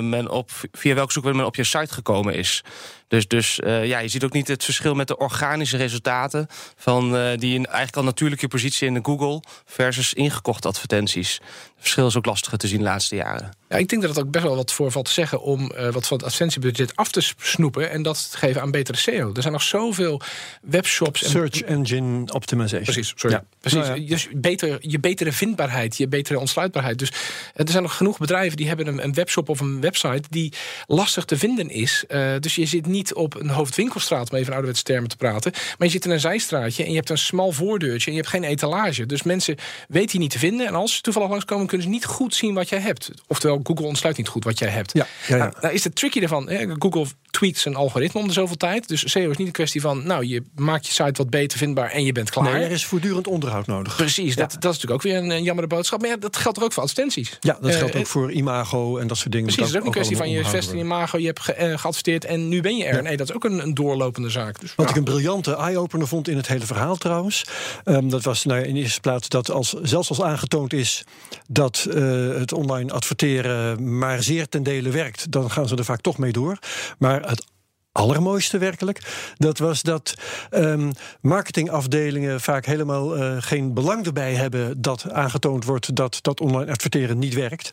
men 0.00 0.30
op, 0.30 0.50
via 0.72 0.94
welke 0.94 1.12
zoekwoorden 1.12 1.40
men 1.40 1.50
op 1.50 1.56
je 1.56 1.64
site 1.64 1.94
gekomen 1.94 2.34
is. 2.34 2.64
Dus, 3.12 3.28
dus 3.28 3.60
eh, 3.60 3.86
ja, 3.86 3.98
je 3.98 4.08
ziet 4.08 4.24
ook 4.24 4.32
niet 4.32 4.48
het 4.48 4.64
verschil 4.64 4.94
met 4.94 5.08
de 5.08 5.16
organische 5.16 5.76
resultaten 5.76 6.46
van 6.76 7.16
eh, 7.16 7.38
die 7.38 7.54
in 7.54 7.66
eigenlijk 7.66 7.96
al 7.96 8.04
natuurlijke 8.04 8.48
positie 8.48 8.86
in 8.86 8.94
de 8.94 9.00
Google 9.02 9.42
versus 9.64 10.14
ingekochte 10.14 10.68
advertenties. 10.68 11.32
Het 11.34 11.90
verschil 11.90 12.06
is 12.06 12.16
ook 12.16 12.26
lastiger 12.26 12.58
te 12.58 12.66
zien 12.66 12.78
de 12.78 12.84
laatste 12.84 13.16
jaren. 13.16 13.50
Ja, 13.68 13.76
ik 13.76 13.88
denk 13.88 14.02
dat 14.02 14.16
het 14.16 14.24
ook 14.24 14.30
best 14.30 14.44
wel 14.44 14.56
wat 14.56 14.72
voor 14.72 14.90
valt 14.90 15.04
te 15.04 15.12
zeggen 15.12 15.42
om 15.42 15.70
eh, 15.70 15.88
wat 15.92 16.06
van 16.06 16.16
het 16.16 16.26
advertentiebudget 16.26 16.96
af 16.96 17.10
te 17.10 17.32
snoepen 17.36 17.90
en 17.90 18.02
dat 18.02 18.30
te 18.30 18.38
geven 18.38 18.62
aan 18.62 18.70
betere 18.70 18.98
SEO. 18.98 19.32
Er 19.34 19.40
zijn 19.40 19.52
nog 19.52 19.62
zoveel 19.62 20.20
webshops 20.62 21.22
en 21.22 21.30
Search 21.30 21.62
engine 21.62 22.32
optimization. 22.32 22.82
Precies, 22.82 23.12
sorry. 23.16 23.36
Ja. 23.36 23.44
Precies. 23.60 23.86
Nou 23.86 24.00
ja. 24.00 24.06
Dus 24.06 24.28
beter, 24.34 24.78
je 24.80 25.00
betere 25.00 25.32
vindbaarheid, 25.32 25.96
je 25.96 26.08
betere 26.08 26.38
ontsluitbaarheid. 26.38 26.98
Dus 26.98 27.12
er 27.54 27.70
zijn 27.70 27.82
nog 27.82 27.96
genoeg 27.96 28.18
bedrijven 28.18 28.56
die 28.56 28.68
hebben 28.68 28.86
een, 28.86 29.04
een 29.04 29.14
webshop 29.14 29.48
of 29.48 29.60
een 29.60 29.80
website 29.80 30.22
die 30.30 30.52
lastig 30.86 31.24
te 31.24 31.38
vinden 31.38 31.70
is. 31.70 32.04
Eh, 32.08 32.34
dus 32.40 32.54
je 32.54 32.66
zit 32.66 32.86
niet 32.86 33.01
op 33.14 33.40
een 33.40 33.48
hoofdwinkelstraat, 33.48 34.30
om 34.30 34.36
even 34.36 34.46
in 34.46 34.52
ouderwetse 34.52 34.82
termen 34.82 35.08
te 35.08 35.16
praten. 35.16 35.52
Maar 35.52 35.86
je 35.86 35.92
zit 35.92 36.04
in 36.04 36.10
een 36.10 36.20
zijstraatje 36.20 36.84
en 36.84 36.90
je 36.90 36.96
hebt 36.96 37.10
een 37.10 37.18
smal 37.18 37.52
voordeurtje 37.52 38.06
en 38.06 38.16
je 38.16 38.22
hebt 38.22 38.32
geen 38.32 38.44
etalage. 38.44 39.06
Dus 39.06 39.22
mensen 39.22 39.56
weten 39.88 40.10
je 40.12 40.18
niet 40.18 40.30
te 40.30 40.38
vinden. 40.38 40.66
En 40.66 40.74
als 40.74 40.94
ze 40.94 41.00
toevallig 41.00 41.28
langskomen, 41.28 41.66
kunnen 41.66 41.86
ze 41.86 41.92
niet 41.92 42.04
goed 42.04 42.34
zien 42.34 42.54
wat 42.54 42.68
jij 42.68 42.80
hebt. 42.80 43.10
Oftewel, 43.26 43.60
Google 43.62 43.86
ontsluit 43.86 44.16
niet 44.16 44.28
goed 44.28 44.44
wat 44.44 44.58
jij 44.58 44.68
hebt. 44.68 44.92
Ja, 44.92 45.06
ja, 45.26 45.36
ja. 45.36 45.42
Nou, 45.42 45.52
nou 45.60 45.74
is 45.74 45.84
het 45.84 45.94
tricky 45.94 46.20
ervan. 46.20 46.48
Hè? 46.48 46.66
Google 46.78 47.06
tweakt 47.32 47.58
zijn 47.58 47.74
algoritme 47.74 48.20
om 48.20 48.26
de 48.26 48.32
zoveel 48.32 48.56
tijd. 48.56 48.88
Dus 48.88 49.10
SEO 49.10 49.30
is 49.30 49.36
niet 49.36 49.46
een 49.46 49.52
kwestie 49.52 49.80
van, 49.80 50.06
nou, 50.06 50.26
je 50.26 50.42
maakt 50.54 50.86
je 50.86 50.92
site 50.92 51.12
wat 51.22 51.30
beter 51.30 51.58
vindbaar 51.58 51.90
en 51.90 52.04
je 52.04 52.12
bent 52.12 52.30
klaar. 52.30 52.52
Nee, 52.52 52.64
er 52.64 52.70
is 52.70 52.84
voortdurend 52.84 53.26
onderhoud 53.26 53.66
nodig. 53.66 53.96
Precies, 53.96 54.36
dat, 54.36 54.50
dat 54.50 54.72
is 54.72 54.80
natuurlijk 54.80 54.92
ook 54.92 55.02
weer 55.02 55.16
een, 55.16 55.30
een 55.30 55.42
jammere 55.42 55.66
boodschap. 55.66 56.00
Maar 56.00 56.10
ja, 56.10 56.16
dat 56.16 56.36
geldt 56.36 56.58
er 56.58 56.64
ook 56.64 56.72
voor 56.72 56.82
advertenties. 56.82 57.36
Ja, 57.40 57.58
dat 57.60 57.74
geldt 57.74 57.94
ook 57.96 58.02
eh, 58.02 58.08
voor 58.08 58.32
imago 58.32 58.98
en 58.98 59.06
dat 59.06 59.16
soort 59.16 59.32
dingen. 59.32 59.46
Precies, 59.46 59.64
het 59.64 59.74
is 59.74 59.80
ook 59.80 59.86
een 59.86 59.92
kwestie 59.92 60.16
van 60.16 60.30
je 60.30 60.44
vesting 60.44 60.52
onderhouden 60.54 60.80
imago, 60.82 61.18
je 61.18 61.26
hebt 61.26 61.40
ge, 61.40 61.52
eh, 61.52 61.78
geadverteerd 61.78 62.24
en 62.24 62.48
nu 62.48 62.60
ben 62.60 62.76
je 62.76 62.84
er. 62.84 63.02
Nee, 63.02 63.16
dat 63.16 63.28
is 63.28 63.34
ook 63.34 63.44
een, 63.44 63.58
een 63.62 63.74
doorlopende 63.74 64.30
zaak. 64.30 64.60
Dus, 64.60 64.74
Wat 64.74 64.90
ik 64.90 64.96
een 64.96 65.04
briljante 65.04 65.56
eye-opener 65.56 66.08
vond 66.08 66.28
in 66.28 66.36
het 66.36 66.48
hele 66.48 66.66
verhaal 66.66 66.96
trouwens. 66.96 67.44
ehm, 67.84 68.08
dat 68.08 68.22
was 68.22 68.44
nou, 68.44 68.62
in 68.62 68.76
eerste 68.76 69.00
plaats 69.00 69.28
dat 69.28 69.50
als, 69.50 69.74
zelfs 69.82 70.08
als 70.08 70.22
aangetoond 70.22 70.72
is 70.72 71.04
dat 71.48 71.86
eh, 71.90 72.02
het 72.38 72.52
online 72.52 72.92
adverteren 72.92 73.98
maar 73.98 74.22
zeer 74.22 74.48
ten 74.48 74.62
dele 74.62 74.90
werkt, 74.90 75.30
dan 75.30 75.50
gaan 75.50 75.68
ze 75.68 75.76
er 75.76 75.84
vaak 75.84 76.00
toch 76.00 76.18
mee 76.18 76.32
door. 76.32 76.58
Maar 76.98 77.21
het 77.26 77.44
allermooiste 77.92 78.58
werkelijk, 78.58 79.00
dat 79.36 79.58
was 79.58 79.82
dat 79.82 80.14
ehm, 80.50 80.90
marketingafdelingen 81.20 82.40
vaak 82.40 82.66
helemaal 82.66 83.16
eh, 83.16 83.36
geen 83.38 83.74
belang 83.74 84.06
erbij 84.06 84.34
hebben 84.34 84.82
dat 84.82 85.10
aangetoond 85.10 85.64
wordt 85.64 85.96
dat 85.96 86.18
dat 86.22 86.40
online 86.40 86.70
adverteren 86.70 87.18
niet 87.18 87.34
werkt. 87.34 87.70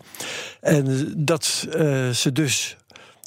En 0.61 0.87
eh, 0.87 1.13
dat 1.17 1.67
eh, 1.71 2.09
ze 2.09 2.31
dus 2.31 2.77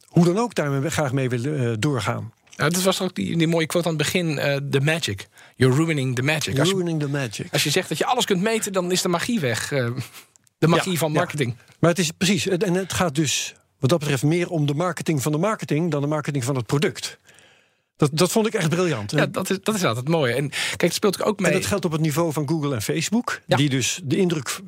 hoe 0.06 0.24
dan 0.24 0.38
ook 0.38 0.54
daarmee 0.54 0.90
graag 0.90 1.12
mee 1.12 1.28
willen 1.28 1.80
doorgaan. 1.80 2.32
Ja, 2.50 2.68
dat 2.68 2.82
was 2.82 3.00
ook 3.00 3.14
die, 3.14 3.36
die 3.36 3.46
mooie 3.46 3.66
quote 3.66 3.88
aan 3.88 3.94
het 3.94 4.02
begin, 4.02 4.34
the 4.70 4.80
magic. 4.80 5.28
You're 5.56 5.76
ruining 5.76 6.14
the 6.14 6.22
magic. 6.22 6.56
Je, 6.56 6.62
Ruining 6.62 7.00
the 7.00 7.08
magic. 7.08 7.52
als 7.52 7.64
je 7.64 7.70
zegt 7.70 7.88
dat 7.88 7.98
je 7.98 8.06
alles 8.06 8.24
kunt 8.24 8.42
meten, 8.42 8.72
dan 8.72 8.92
is 8.92 9.02
de 9.02 9.08
magie 9.08 9.40
weg. 9.40 9.68
De 9.68 10.68
magie 10.68 10.92
Ja, 10.92 10.98
van 10.98 11.12
ja. 11.12 11.18
marketing. 11.18 11.56
Maar 11.78 11.90
het 11.90 11.98
is 11.98 12.10
precies, 12.10 12.48
en 12.48 12.74
het 12.74 12.92
gaat 12.92 13.14
dus 13.14 13.54
wat 13.82 13.90
dat 13.90 13.98
betreft 13.98 14.22
meer 14.22 14.48
om 14.50 14.66
de 14.66 14.74
marketing 14.74 15.22
van 15.22 15.32
de 15.32 15.38
marketing 15.38 15.90
dan 15.90 16.00
de 16.00 16.06
marketing 16.06 16.44
van 16.44 16.56
het 16.56 16.66
product. 16.66 17.18
Dat, 17.96 18.10
dat 18.12 18.30
vond 18.32 18.46
ik 18.46 18.54
echt 18.54 18.68
briljant. 18.68 19.10
Ja, 19.10 19.26
dat 19.26 19.50
is, 19.50 19.58
dat 19.62 19.74
is 19.74 19.84
altijd 19.84 20.08
mooi. 20.08 20.32
En 20.32 20.48
kijk, 20.48 20.80
het 20.80 20.94
speelt 20.94 21.22
ook 21.22 21.40
mee. 21.40 21.50
en 21.50 21.56
dat 21.58 21.66
geldt 21.66 21.84
op 21.84 21.92
het 21.92 22.00
niveau 22.00 22.32
van 22.32 22.48
Google 22.48 22.74
en 22.74 22.82
Facebook, 22.82 23.40
Ja. 23.46 23.56
die 23.56 23.68
dus 23.68 24.00
de 24.04 24.16
indruk 24.16 24.60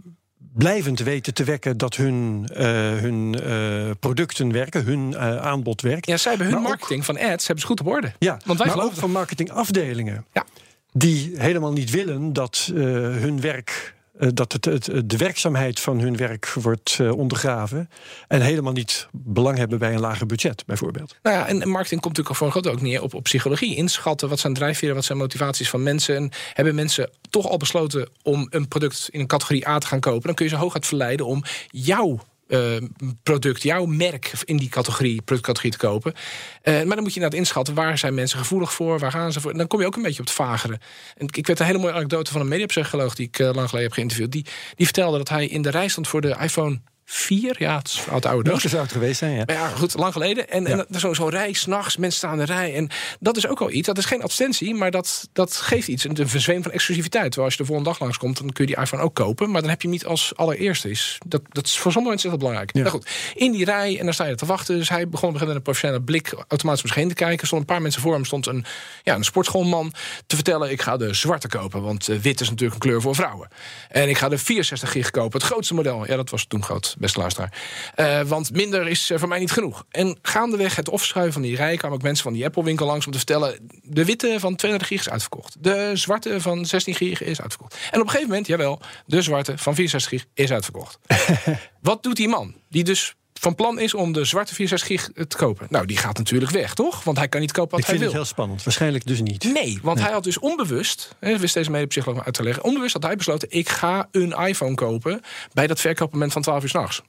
blijvend 0.54 1.00
weten 1.00 1.34
te 1.34 1.44
wekken 1.44 1.78
dat 1.78 1.96
hun, 1.96 2.48
uh, 2.52 2.58
hun 3.00 3.36
uh, 3.42 3.90
producten 4.00 4.52
werken, 4.52 4.84
hun 4.84 5.10
uh, 5.10 5.36
aanbod 5.36 5.80
werkt. 5.80 6.06
Ja, 6.06 6.16
zij 6.16 6.30
hebben 6.30 6.50
hun 6.50 6.60
maar 6.60 6.68
marketing 6.68 6.98
ook, 7.00 7.06
van 7.06 7.18
ads 7.18 7.46
hebben 7.46 7.60
ze 7.60 7.66
goed 7.66 7.80
op 7.80 7.86
orde. 7.86 8.12
Ja, 8.18 8.38
Want 8.44 8.58
wij 8.58 8.66
maar 8.66 8.84
ook 8.84 8.94
van 8.94 9.10
marketingafdelingen. 9.10 10.26
Ja. 10.32 10.44
Die 10.92 11.32
helemaal 11.36 11.72
niet 11.72 11.90
willen 11.90 12.32
dat 12.32 12.70
hun 12.74 13.40
werk 13.40 13.68
eh, 13.70 13.93
dat 14.18 14.52
het, 14.52 14.90
de 15.04 15.16
werkzaamheid 15.16 15.80
van 15.80 16.00
hun 16.00 16.16
werk 16.16 16.52
wordt 16.52 16.98
uh, 17.00 17.12
ondergraven. 17.12 17.90
En 18.28 18.40
helemaal 18.40 18.72
niet 18.72 19.08
belang 19.12 19.58
hebben 19.58 19.78
bij 19.78 19.94
een 19.94 20.00
lager 20.00 20.26
budget, 20.26 20.62
bijvoorbeeld. 20.66 21.16
Nou 21.22 21.36
ja, 21.36 21.46
en 21.46 21.56
marketing 21.68 22.00
komt 22.00 22.16
natuurlijk 22.16 22.36
voor 22.36 22.46
een 22.46 22.52
groot 22.52 22.66
ook 22.66 22.80
neer 22.80 23.02
op, 23.02 23.14
op 23.14 23.22
psychologie. 23.22 23.76
Inschatten 23.76 24.28
wat 24.28 24.40
zijn 24.40 24.54
drijfveren, 24.54 24.94
wat 24.94 25.04
zijn 25.04 25.18
motivaties 25.18 25.70
van 25.70 25.82
mensen. 25.82 26.16
En 26.16 26.30
hebben 26.52 26.74
mensen 26.74 27.10
toch 27.30 27.48
al 27.48 27.56
besloten 27.56 28.08
om 28.22 28.46
een 28.50 28.68
product 28.68 29.08
in 29.10 29.20
een 29.20 29.26
categorie 29.26 29.68
A 29.68 29.78
te 29.78 29.86
gaan 29.86 30.00
kopen, 30.00 30.26
dan 30.26 30.34
kun 30.34 30.44
je 30.44 30.50
ze 30.50 30.58
hooguit 30.58 30.86
verleiden 30.86 31.26
om 31.26 31.42
jouw 31.70 32.20
uh, 32.48 32.76
product, 33.22 33.62
jouw 33.62 33.84
merk 33.84 34.32
in 34.44 34.56
die 34.56 34.68
categorie, 34.68 35.22
productcategorie 35.22 35.72
te 35.72 35.86
kopen. 35.86 36.12
Uh, 36.12 36.74
maar 36.74 36.94
dan 36.94 37.02
moet 37.02 37.14
je 37.14 37.20
inderdaad 37.20 37.38
inschatten 37.38 37.74
waar 37.74 37.98
zijn 37.98 38.14
mensen 38.14 38.38
gevoelig 38.38 38.72
voor, 38.72 38.98
waar 38.98 39.10
gaan 39.10 39.32
ze 39.32 39.40
voor. 39.40 39.50
En 39.50 39.58
dan 39.58 39.66
kom 39.66 39.80
je 39.80 39.86
ook 39.86 39.96
een 39.96 40.02
beetje 40.02 40.20
op 40.20 40.26
het 40.26 40.34
vagere. 40.34 40.80
En 41.16 41.26
ik 41.26 41.46
weet 41.46 41.60
een 41.60 41.66
hele 41.66 41.78
mooie 41.78 41.92
anekdote 41.92 42.32
van 42.32 42.40
een 42.40 42.48
mediapsycholoog 42.48 43.14
die 43.14 43.26
ik 43.26 43.38
uh, 43.38 43.46
lang 43.46 43.68
geleden 43.68 43.82
heb 43.82 43.92
geïnterviewd. 43.92 44.32
Die, 44.32 44.46
die 44.74 44.86
vertelde 44.86 45.18
dat 45.18 45.28
hij 45.28 45.46
in 45.46 45.62
de 45.62 45.70
rij 45.70 45.88
stond 45.88 46.08
voor 46.08 46.20
de 46.20 46.36
iPhone 46.40 46.80
vier. 47.04 47.56
Ja, 47.58 47.78
het 47.78 47.88
is 47.88 48.08
oud 48.10 48.26
oude 48.26 48.50
doos. 48.50 48.62
zou 48.62 48.82
het 48.82 48.92
geweest 48.92 49.18
zijn, 49.18 49.32
ja. 49.32 49.42
Maar 49.46 49.56
ja, 49.56 49.68
goed, 49.68 49.94
lang 49.94 50.12
geleden. 50.12 50.48
En, 50.48 50.64
ja. 50.64 50.84
en 50.90 51.00
zo'n 51.00 51.14
zo 51.14 51.26
rij, 51.26 51.52
s'nachts, 51.52 51.96
mensen 51.96 52.18
staan 52.18 52.40
in 52.40 52.46
de 52.46 52.52
rij. 52.52 52.74
En 52.74 52.88
dat 53.20 53.36
is 53.36 53.46
ook 53.46 53.60
al 53.60 53.70
iets. 53.70 53.86
Dat 53.86 53.98
is 53.98 54.04
geen 54.04 54.22
advertentie, 54.22 54.74
maar 54.74 54.90
dat, 54.90 55.28
dat 55.32 55.56
geeft 55.56 55.88
iets. 55.88 56.04
Een, 56.04 56.28
verzweem 56.28 56.62
van 56.62 56.72
exclusiviteit. 56.72 57.24
Terwijl 57.24 57.44
als 57.44 57.54
je 57.54 57.60
de 57.60 57.66
volgende 57.68 57.90
dag 57.90 58.00
langskomt, 58.00 58.38
dan 58.38 58.50
kun 58.50 58.66
je 58.66 58.74
die 58.74 58.82
iPhone 58.82 59.02
ook 59.02 59.14
kopen. 59.14 59.50
Maar 59.50 59.60
dan 59.60 59.70
heb 59.70 59.82
je 59.82 59.88
hem 59.88 59.96
niet 59.96 60.06
als 60.06 60.36
allereerste. 60.36 60.90
Is. 60.90 61.18
Dat, 61.26 61.42
dat 61.48 61.66
is 61.66 61.78
voor 61.78 61.92
sommige 61.92 62.08
mensen 62.08 62.28
heel 62.28 62.38
belangrijk. 62.38 62.74
Ja. 62.74 62.80
Nou 62.80 62.92
goed, 62.92 63.10
in 63.34 63.52
die 63.52 63.64
rij 63.64 63.98
en 63.98 64.04
dan 64.04 64.14
sta 64.14 64.24
je 64.24 64.34
te 64.34 64.46
wachten. 64.46 64.78
Dus 64.78 64.88
hij 64.88 65.08
begon 65.08 65.34
op 65.34 65.40
een 65.40 65.62
professionele 65.62 66.02
blik 66.02 66.34
automatisch 66.48 66.82
om 66.82 66.88
zich 66.88 66.96
heen 66.96 67.08
te 67.08 67.14
kijken. 67.14 67.46
Stond 67.46 67.60
een 67.60 67.66
paar 67.66 67.82
mensen 67.82 68.00
voor 68.00 68.12
hem. 68.12 68.24
Stond 68.24 68.46
een, 68.46 68.64
ja, 69.02 69.14
een 69.14 69.24
sportschoolman 69.24 69.92
te 70.26 70.34
vertellen... 70.34 70.70
ik 70.70 70.82
ga 70.82 70.96
de 70.96 71.14
zwarte 71.14 71.48
kopen, 71.48 71.82
want 71.82 72.08
uh, 72.08 72.18
wit 72.18 72.40
is 72.40 72.50
natuurlijk 72.50 72.74
een 72.74 72.88
kleur 72.88 73.00
voor 73.00 73.14
vrouwen. 73.14 73.48
En 73.88 74.08
ik 74.08 74.18
ga 74.18 74.28
de 74.28 74.38
64 74.38 74.90
gig 74.90 75.10
kopen, 75.10 75.40
het 75.40 75.48
grootste 75.48 75.74
model. 75.74 76.06
Ja, 76.06 76.16
dat 76.16 76.30
was 76.30 76.44
toen 76.44 76.62
groot, 76.62 76.93
beste 76.98 77.18
luisteraar. 77.18 77.52
Uh, 77.96 78.20
want 78.20 78.52
minder 78.52 78.88
is 78.88 79.10
uh, 79.10 79.18
voor 79.18 79.28
mij 79.28 79.38
niet 79.38 79.50
genoeg. 79.50 79.84
En 79.90 80.18
gaandeweg 80.22 80.76
het 80.76 80.88
opschuiven 80.88 81.32
van 81.32 81.42
die 81.42 81.56
rij 81.56 81.76
kwamen 81.76 81.96
ook 81.96 82.02
mensen 82.02 82.24
van 82.24 82.32
die 82.32 82.44
Apple-winkel 82.44 82.86
langs 82.86 83.06
om 83.06 83.12
te 83.12 83.18
vertellen: 83.18 83.68
de 83.82 84.04
witte 84.04 84.36
van 84.38 84.56
32 84.56 84.88
gig 84.88 85.00
is 85.00 85.10
uitverkocht. 85.10 85.56
De 85.60 85.90
zwarte 85.94 86.40
van 86.40 86.66
16 86.66 86.94
gig 86.94 87.22
is 87.22 87.40
uitverkocht. 87.40 87.74
En 87.90 88.00
op 88.00 88.04
een 88.04 88.10
gegeven 88.10 88.28
moment, 88.28 88.46
jawel, 88.46 88.80
de 89.06 89.22
zwarte 89.22 89.58
van 89.58 89.74
64 89.74 90.20
gig 90.20 90.26
is 90.34 90.52
uitverkocht. 90.52 90.98
Wat 91.80 92.02
doet 92.02 92.16
die 92.16 92.28
man? 92.28 92.54
Die 92.68 92.84
dus 92.84 93.14
van 93.40 93.54
plan 93.54 93.78
is 93.78 93.94
om 93.94 94.12
de 94.12 94.24
zwarte 94.24 94.54
64 94.54 94.88
gig 95.14 95.26
te 95.28 95.36
kopen. 95.36 95.66
Nou, 95.70 95.86
die 95.86 95.96
gaat 95.96 96.18
natuurlijk 96.18 96.50
weg, 96.50 96.74
toch? 96.74 97.04
Want 97.04 97.18
hij 97.18 97.28
kan 97.28 97.40
niet 97.40 97.52
kopen 97.52 97.70
wat 97.70 97.80
Ik 97.80 97.86
hij 97.86 97.94
vind 97.98 98.10
wil. 98.10 98.18
het 98.20 98.22
heel 98.28 98.34
spannend. 98.36 98.62
Waarschijnlijk 98.64 99.06
dus 99.06 99.20
niet. 99.20 99.44
Nee, 99.44 99.78
want 99.82 99.96
Nee. 99.96 100.04
hij 100.04 100.14
had 100.14 100.24
dus 100.24 100.38
onbewust, 100.38 101.14
hè, 101.18 101.38
wist 101.38 101.54
deze 101.54 101.70
medepsycholoog 101.70 102.24
uit 102.24 102.34
te 102.34 102.42
leggen, 102.42 102.64
onbewust 102.64 102.92
had 102.92 103.02
hij 103.02 103.16
besloten: 103.16 103.48
ik 103.50 103.68
ga 103.68 104.08
een 104.10 104.32
iPhone 104.32 104.74
kopen 104.74 105.20
bij 105.52 105.66
dat 105.66 105.80
verkoopmoment 105.80 106.32
van 106.32 106.42
12 106.42 106.62
uur 106.62 106.68
s'nachts. 106.68 107.02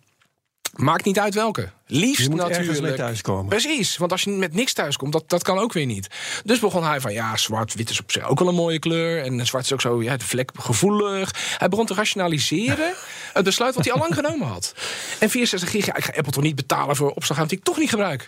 Maakt 0.75 1.05
niet 1.05 1.19
uit 1.19 1.33
welke. 1.33 1.69
Liefst 1.87 2.23
Je 2.23 2.29
moet 2.29 2.39
ergens 2.39 2.57
natuurlijk. 2.57 2.87
mee 2.87 2.95
thuiskomen. 2.95 3.45
Precies, 3.45 3.97
want 3.97 4.11
als 4.11 4.21
je 4.21 4.31
met 4.31 4.53
niks 4.53 4.73
thuiskomt, 4.73 5.11
dat, 5.11 5.29
dat 5.29 5.43
kan 5.43 5.57
ook 5.57 5.73
weer 5.73 5.85
niet. 5.85 6.07
Dus 6.43 6.59
begon 6.59 6.83
hij 6.83 7.01
van, 7.01 7.13
ja, 7.13 7.37
zwart-wit 7.37 7.89
is 7.89 7.99
op 7.99 8.11
zich 8.11 8.29
ook 8.29 8.39
wel 8.39 8.47
een 8.47 8.55
mooie 8.55 8.79
kleur. 8.79 9.23
En 9.23 9.45
zwart 9.45 9.63
is 9.63 9.73
ook 9.73 9.81
zo, 9.81 10.03
ja, 10.03 10.17
de 10.17 10.25
vlek 10.25 10.51
gevoelig. 10.59 11.35
Hij 11.57 11.69
begon 11.69 11.85
te 11.85 11.93
rationaliseren 11.93 12.93
het 13.33 13.43
besluit 13.43 13.75
wat 13.75 13.85
hij 13.85 13.93
al 13.93 13.99
lang 13.99 14.13
genomen 14.13 14.47
had. 14.47 14.73
En 15.19 15.29
64 15.29 15.71
gig, 15.71 15.85
ja, 15.85 15.95
ik 15.95 16.03
ga 16.03 16.13
Apple 16.15 16.31
toch 16.31 16.43
niet 16.43 16.55
betalen 16.55 16.95
voor 16.95 17.11
opslagruimte 17.11 17.55
die 17.55 17.63
ik 17.63 17.69
toch 17.69 17.77
niet 17.77 17.89
gebruik. 17.89 18.27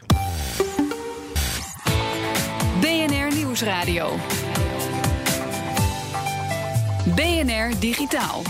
BNR 2.80 3.36
Nieuwsradio. 3.36 4.20
BNR 7.16 7.80
Digitaal. 7.80 8.42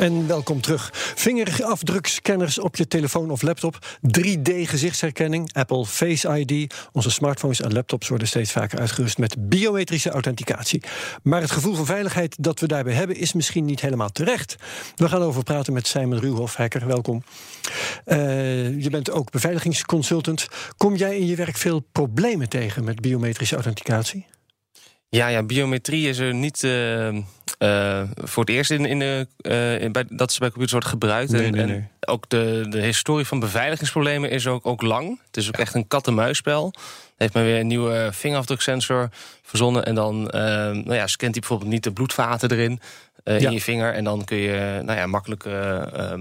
En 0.00 0.26
welkom 0.26 0.60
terug. 0.60 0.90
Vingerafdrukscanners 1.14 2.58
op 2.58 2.76
je 2.76 2.86
telefoon 2.86 3.30
of 3.30 3.42
laptop. 3.42 3.78
3D-gezichtsherkenning, 4.18 5.52
Apple 5.52 5.86
Face 5.86 6.38
ID. 6.38 6.74
Onze 6.92 7.10
smartphones 7.10 7.60
en 7.60 7.72
laptops 7.72 8.08
worden 8.08 8.28
steeds 8.28 8.52
vaker 8.52 8.78
uitgerust 8.78 9.18
met 9.18 9.48
biometrische 9.48 10.10
authenticatie. 10.10 10.82
Maar 11.22 11.40
het 11.40 11.50
gevoel 11.50 11.74
van 11.74 11.86
veiligheid 11.86 12.36
dat 12.38 12.60
we 12.60 12.66
daarbij 12.66 12.92
hebben 12.92 13.16
is 13.16 13.32
misschien 13.32 13.64
niet 13.64 13.80
helemaal 13.80 14.12
terecht. 14.12 14.56
We 14.96 15.08
gaan 15.08 15.22
over 15.22 15.42
praten 15.42 15.72
met 15.72 15.86
Simon 15.86 16.18
Ruwhoff, 16.18 16.56
hacker. 16.56 16.86
Welkom. 16.86 17.22
Uh, 18.06 18.82
je 18.82 18.90
bent 18.90 19.10
ook 19.10 19.30
beveiligingsconsultant. 19.30 20.48
Kom 20.76 20.96
jij 20.96 21.18
in 21.18 21.26
je 21.26 21.36
werk 21.36 21.56
veel 21.56 21.80
problemen 21.92 22.48
tegen 22.48 22.84
met 22.84 23.00
biometrische 23.00 23.54
authenticatie? 23.54 24.26
Ja, 25.08 25.28
ja, 25.28 25.42
biometrie 25.42 26.08
is 26.08 26.18
er 26.18 26.34
niet 26.34 26.62
uh, 26.62 27.16
uh, 27.62 28.02
voor 28.14 28.44
het 28.44 28.52
eerst 28.52 28.70
in, 28.70 28.84
in 28.84 28.98
de, 28.98 29.26
uh, 29.42 29.80
in 29.80 29.92
bij, 29.92 30.04
dat 30.08 30.32
ze 30.32 30.38
bij 30.38 30.48
computers 30.48 30.72
wordt 30.72 30.86
gebruikt. 30.86 31.30
Nee, 31.30 31.44
en, 31.44 31.52
nee, 31.52 31.60
en 31.60 31.68
nee. 31.68 31.84
ook 32.00 32.28
de, 32.28 32.66
de 32.68 32.80
historie 32.80 33.26
van 33.26 33.40
beveiligingsproblemen 33.40 34.30
is 34.30 34.46
ook, 34.46 34.66
ook 34.66 34.82
lang. 34.82 35.20
Het 35.26 35.36
is 35.36 35.48
ook 35.48 35.56
echt 35.56 35.74
een 35.74 35.88
kat-en-muisspel. 35.88 36.72
Heeft 37.16 37.34
men 37.34 37.44
weer 37.44 37.60
een 37.60 37.66
nieuwe 37.66 38.08
vingerafdruksensor 38.12 39.08
verzonnen. 39.42 39.84
En 39.84 39.94
dan 39.94 40.22
nou 40.22 40.94
ja, 40.94 41.06
scant 41.06 41.30
hij 41.32 41.40
bijvoorbeeld 41.40 41.70
niet 41.70 41.84
de 41.84 41.92
bloedvaten 41.92 42.50
erin. 42.50 42.80
Uh, 43.24 43.40
Ja. 43.40 43.46
in 43.48 43.54
je 43.54 43.60
vinger. 43.60 43.94
En 43.94 44.04
dan 44.04 44.24
kun 44.24 44.36
je 44.36 44.80
nou 44.84 44.98
ja, 44.98 45.06
makkelijk 45.06 45.44
uh, 45.44 45.52
uh, 45.96 46.12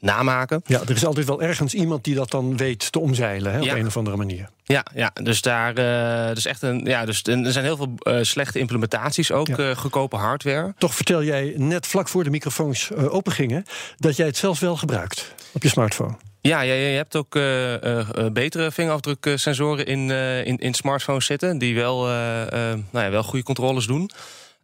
namaken. 0.00 0.62
Ja, 0.66 0.80
er 0.80 0.90
is 0.90 1.04
altijd 1.06 1.26
wel 1.26 1.42
ergens 1.42 1.74
iemand 1.74 2.04
die 2.04 2.14
dat 2.14 2.30
dan 2.30 2.56
weet 2.56 2.92
te 2.92 2.98
omzeilen, 2.98 3.52
hè, 3.52 3.58
op 3.58 3.64
Ja. 3.64 3.76
een 3.76 3.86
of 3.86 3.96
andere 3.96 4.16
manier. 4.16 4.48
Ja, 4.64 4.84
ja, 4.94 5.10
dus 5.22 5.40
daar 5.42 5.78
uh, 5.78 6.34
dus 6.34 6.46
echt 6.46 6.62
een. 6.62 6.84
Ja, 6.84 7.04
dus 7.04 7.22
er 7.22 7.52
zijn 7.52 7.64
heel 7.64 7.76
veel 7.76 8.24
slechte 8.24 8.58
implementaties, 8.58 9.32
ook 9.32 9.46
Ja. 9.46 9.74
goedkope 9.74 10.16
hardware. 10.16 10.74
Toch 10.78 10.94
vertel 10.94 11.22
jij 11.22 11.52
net 11.56 11.86
vlak 11.86 12.08
voor 12.08 12.24
de 12.24 12.30
microfoons 12.30 12.92
opengingen 12.94 13.64
dat 13.96 14.16
jij 14.16 14.26
het 14.26 14.36
zelf 14.36 14.60
wel 14.60 14.76
gebruikt 14.76 15.34
op 15.52 15.62
je 15.62 15.68
smartphone. 15.68 16.16
Ja, 16.40 16.60
ja, 16.60 16.72
je 16.74 16.96
hebt 16.96 17.16
ook 17.16 17.34
uh, 17.36 17.72
uh, 17.82 18.06
betere 18.32 18.72
vingerafdruksensoren 18.72 19.86
in, 19.86 20.08
uh, 20.08 20.46
in, 20.46 20.56
in 20.56 20.74
smartphones 20.74 21.26
zitten, 21.26 21.58
die 21.58 21.74
wel, 21.74 22.04
nou 22.06 22.82
ja, 22.92 23.10
wel 23.10 23.22
goede 23.22 23.44
controles 23.44 23.86
doen. 23.86 24.10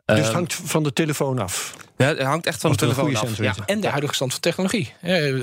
Dus 0.05 0.17
het 0.17 0.27
Ehm, 0.27 0.35
hangt 0.35 0.55
van 0.55 0.83
de 0.83 0.93
telefoon 0.93 1.39
af. 1.39 1.75
ja, 1.97 2.07
het 2.07 2.21
hangt 2.23 2.47
echt 2.47 2.61
van 2.61 2.71
Of 2.71 2.77
de 2.77 2.83
telefoon 2.83 3.17
af. 3.17 3.39
Ja. 3.39 3.55
En 3.67 3.81
de 3.81 3.89
huidige 3.89 4.15
stand 4.15 4.33
van 4.33 4.41
technologie. 4.41 4.93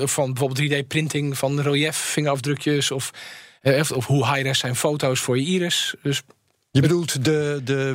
Van 0.06 0.32
bijvoorbeeld 0.32 0.58
3D-printing 0.84 1.38
van 1.38 1.60
relief, 1.60 1.96
vingerafdrukjes. 1.96 2.90
Of, 2.90 3.10
of- 3.62 4.06
hoe 4.06 4.26
high-res 4.26 4.58
zijn 4.58 4.76
foto's 4.76 5.20
voor 5.20 5.38
je 5.38 5.44
iris. 5.44 5.94
Dus 6.02 6.22
Je 6.70 6.80
bedoelt, 6.80 7.24
de, 7.24 7.60
de, 7.64 7.94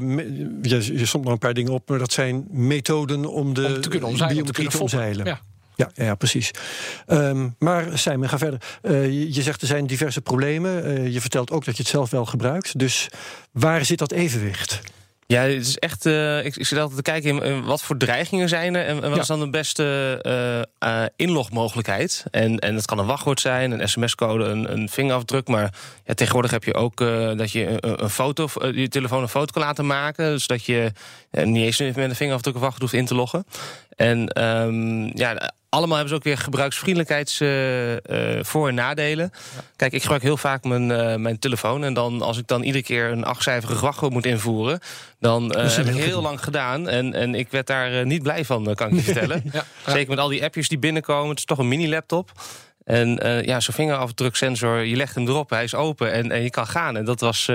je, 0.61 0.97
je 0.97 1.05
stond 1.05 1.23
nog 1.23 1.33
een 1.33 1.39
paar 1.39 1.53
dingen 1.53 1.71
op, 1.71 1.89
maar 1.89 1.99
dat 1.99 2.11
zijn 2.13 2.45
methoden 2.49 3.25
om 3.25 3.53
de 3.53 3.65
om 3.65 3.81
te 3.81 3.89
kunnen 3.89 4.09
omzeilen. 4.09 4.37
om 4.37 4.45
te 4.45 4.51
biometrie 4.51 4.53
kunnen 4.53 4.71
te 4.71 4.81
omzeilen. 4.81 5.25
Ja. 5.25 5.41
Ja, 5.75 6.05
ja, 6.05 6.15
precies. 6.15 6.51
Ehm, 7.07 7.49
maar 7.59 7.97
Simon, 7.99 8.29
ga 8.29 8.37
verder. 8.37 8.59
Eh, 8.81 9.05
je, 9.05 9.33
je 9.33 9.41
zegt 9.41 9.61
er 9.61 9.67
zijn 9.67 9.87
diverse 9.87 10.21
problemen. 10.21 10.83
Eh, 10.83 11.13
je 11.13 11.21
vertelt 11.21 11.51
ook 11.51 11.65
dat 11.65 11.75
je 11.77 11.81
het 11.81 11.91
zelf 11.91 12.09
wel 12.09 12.25
gebruikt. 12.25 12.79
Dus 12.79 13.07
waar 13.51 13.85
zit 13.85 13.97
dat 13.97 14.11
evenwicht? 14.11 14.79
Ja, 15.29 15.41
het 15.41 15.67
is 15.67 15.77
echt. 15.77 16.05
eh, 16.05 16.45
ik, 16.45 16.55
ik 16.55 16.65
zit 16.65 16.77
altijd 16.77 16.95
te 17.05 17.11
kijken 17.11 17.43
in 17.43 17.63
wat 17.63 17.81
voor 17.83 17.97
dreigingen 17.97 18.49
zijn 18.49 18.75
er 18.75 18.85
en, 18.85 18.95
en 18.95 19.01
wat 19.01 19.15
Ja. 19.15 19.21
is 19.21 19.27
dan 19.27 19.39
de 19.39 19.49
beste 19.49 20.19
eh, 20.21 21.01
eh, 21.03 21.09
inlogmogelijkheid. 21.15 22.23
En, 22.31 22.59
en 22.59 22.75
het 22.75 22.85
kan 22.85 22.99
een 22.99 23.05
wachtwoord 23.05 23.39
zijn, 23.39 23.71
een 23.71 23.89
sms-code, 23.89 24.43
een, 24.43 24.71
een 24.71 24.89
vingerafdruk. 24.89 25.47
Maar 25.47 25.73
ja, 26.05 26.13
tegenwoordig 26.13 26.51
heb 26.51 26.63
je 26.63 26.73
ook 26.73 26.97
dat 27.37 27.51
je 27.51 27.67
een, 27.79 28.03
een 28.03 28.09
foto, 28.09 28.47
je 28.73 28.87
telefoon 28.87 29.21
een 29.21 29.29
foto 29.29 29.51
kan 29.53 29.61
laten 29.61 29.85
maken. 29.85 30.39
Zodat 30.41 30.63
je 30.65 30.91
niet 31.31 31.63
eens 31.65 31.79
met 31.79 31.97
een 31.97 32.15
vingerafdruk 32.15 32.55
of 32.55 32.61
wachtwoord 32.61 32.91
hoeft 32.91 33.01
in 33.01 33.05
te 33.07 33.15
loggen. 33.15 33.45
En 33.97 34.27
ehm, 34.27 35.17
ja, 35.17 35.51
allemaal 35.69 35.97
hebben 35.97 36.09
ze 36.09 36.15
ook 36.15 36.23
weer 36.23 36.37
gebruiksvriendelijkheids 36.37 37.39
eh, 37.39 38.37
eh, 38.37 38.43
voor- 38.43 38.67
en 38.67 38.75
nadelen. 38.75 39.31
Kijk, 39.75 39.93
ik 39.93 40.01
gebruik 40.01 40.21
heel 40.21 40.37
vaak 40.37 40.63
mijn, 40.63 40.91
eh, 40.91 41.15
mijn 41.15 41.39
telefoon. 41.39 41.83
En 41.83 41.93
dan, 41.93 42.21
als 42.21 42.37
ik 42.37 42.47
dan 42.47 42.63
iedere 42.63 42.83
keer 42.83 43.11
een 43.11 43.23
achtcijferig 43.23 43.81
wachtwoord 43.81 44.13
moet 44.13 44.25
invoeren... 44.25 44.79
dan 45.19 45.47
Dat 45.47 45.65
is 45.65 45.77
een 45.77 45.85
heb 45.85 45.95
ik 45.95 46.03
heel 46.03 46.21
lang 46.21 46.43
gedaan. 46.43 46.89
En, 46.89 47.13
en 47.13 47.35
ik 47.35 47.51
werd 47.51 47.67
daar 47.67 48.05
niet 48.05 48.23
blij 48.23 48.45
van, 48.45 48.75
kan 48.75 48.89
ik 48.89 48.95
je 48.95 49.01
vertellen. 49.11 49.43
Ja. 49.51 49.63
Zeker 49.85 50.09
met 50.09 50.19
al 50.19 50.27
die 50.27 50.43
appjes 50.43 50.67
die 50.69 50.79
binnenkomen. 50.79 51.29
Het 51.29 51.37
is 51.37 51.45
toch 51.45 51.57
een 51.57 51.67
mini-laptop. 51.67 52.31
En 52.83 53.19
ja, 53.45 53.59
zo'n 53.59 53.73
vingerafdruksensor, 53.73 54.85
je 54.85 54.95
legt 54.95 55.15
hem 55.15 55.27
erop, 55.27 55.49
hij 55.49 55.63
is 55.63 55.75
open 55.75 56.11
en, 56.11 56.31
en 56.31 56.43
je 56.43 56.49
kan 56.49 56.67
gaan. 56.67 56.97
En 56.97 57.05
dat 57.05 57.19
was, 57.19 57.51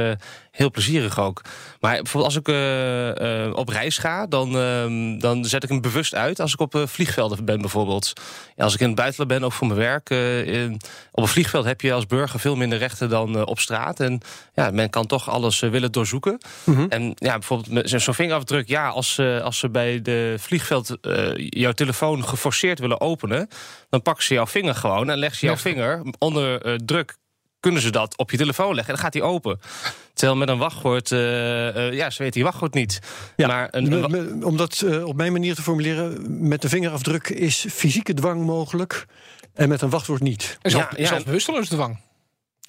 heel 0.53 0.71
plezierig 0.71 1.21
ook. 1.21 1.41
Maar 1.81 1.95
bijvoorbeeld 1.97 2.25
als 2.25 2.37
ik 2.37 2.49
eh, 2.49 3.45
eh, 3.47 3.55
op 3.57 3.69
reis 3.69 3.99
ga, 3.99 4.27
dan, 4.27 4.59
ehm, 4.59 5.19
dan 5.19 5.45
zet 5.45 5.63
ik 5.63 5.69
hem 5.69 5.81
bewust 5.81 6.15
uit 6.15 6.41
als 6.41 6.53
ik 6.53 6.61
op 6.61 6.75
uh, 6.75 6.87
vliegvelden 6.87 7.45
ben 7.45 7.61
bijvoorbeeld. 7.61 8.13
Ja, 8.57 8.65
als 8.65 8.75
ik 8.75 8.81
in 8.81 8.87
het 8.87 8.97
buitenland 8.97 9.31
ben, 9.31 9.45
ook 9.45 9.53
voor 9.53 9.67
mijn 9.67 9.79
werk. 9.79 10.11
In, 10.47 10.81
op 11.13 11.23
een 11.23 11.29
vliegveld 11.29 11.65
heb 11.65 11.81
je 11.81 11.93
als 11.93 12.07
burger 12.07 12.41
veel 12.41 12.57
minder 12.57 12.79
rechten 12.79 13.09
dan 13.09 13.47
op 13.47 13.59
straat. 13.59 14.01
En 14.01 14.21
ja, 14.55 14.71
men 14.71 14.91
kan 14.91 15.07
toch 15.07 15.31
alles 15.31 15.61
willen 15.61 15.93
doorzoeken. 15.93 16.39
Mhm. 16.65 16.87
En 16.89 17.13
ja, 17.15 17.33
bijvoorbeeld 17.33 17.71
met 17.71 18.03
zo'n 18.03 18.15
vingerafdruk, 18.15 18.69
ja, 18.69 18.89
als, 18.89 19.19
als 19.19 19.59
ze 19.59 19.71
bij 19.71 20.03
de 20.03 20.35
vliegveld 20.39 20.97
jouw 21.37 21.73
telefoon 21.73 22.25
geforceerd 22.25 22.79
willen 22.79 23.01
openen, 23.01 23.49
dan 23.89 24.03
pakken 24.03 24.25
ze 24.25 24.35
jouw 24.35 24.47
vinger 24.47 24.75
gewoon 24.75 25.11
en 25.11 25.19
leggen 25.19 25.39
ze 25.39 25.47
jouw 25.47 25.57
vinger 25.57 26.03
onder 26.19 26.79
druk 26.85 27.17
kunnen 27.63 27.83
ze 27.83 27.91
dat 27.91 28.17
op 28.17 28.31
je 28.31 28.37
telefoon 28.37 28.75
leggen 28.75 28.95
en 28.95 29.01
dan 29.01 29.05
gaat 29.05 29.15
hij 29.15 29.23
open. 29.23 29.61
Terwijl 30.15 30.39
met 30.39 30.49
een 30.49 30.59
wachtwoord, 30.59 31.11
uh, 31.11 31.19
ja, 31.93 32.11
ze 32.11 32.19
weten 32.19 32.33
die 32.33 32.45
wachtwoord 32.45 32.75
niet. 32.75 32.99
Ja, 33.37 33.47
maar 33.47 33.69
een, 33.71 34.45
om 34.45 34.57
dat 34.57 34.83
uh, 34.85 35.05
op 35.05 35.17
mijn 35.17 35.33
manier 35.33 35.55
te 35.55 35.63
formuleren, 35.63 36.49
met 36.49 36.63
de 36.63 36.69
vingerafdruk 36.69 37.29
is 37.29 37.67
fysieke 37.71 38.15
dwang 38.15 38.45
mogelijk 38.47 39.07
en 39.55 39.69
met 39.69 39.83
een 39.83 39.91
wachtwoord 39.91 40.23
niet. 40.23 40.59
En 40.63 40.71
zelf, 40.71 40.97
ja, 40.97 41.07
zelfs 41.07 41.25
bewusteloos 41.25 41.69
dwang. 41.69 41.99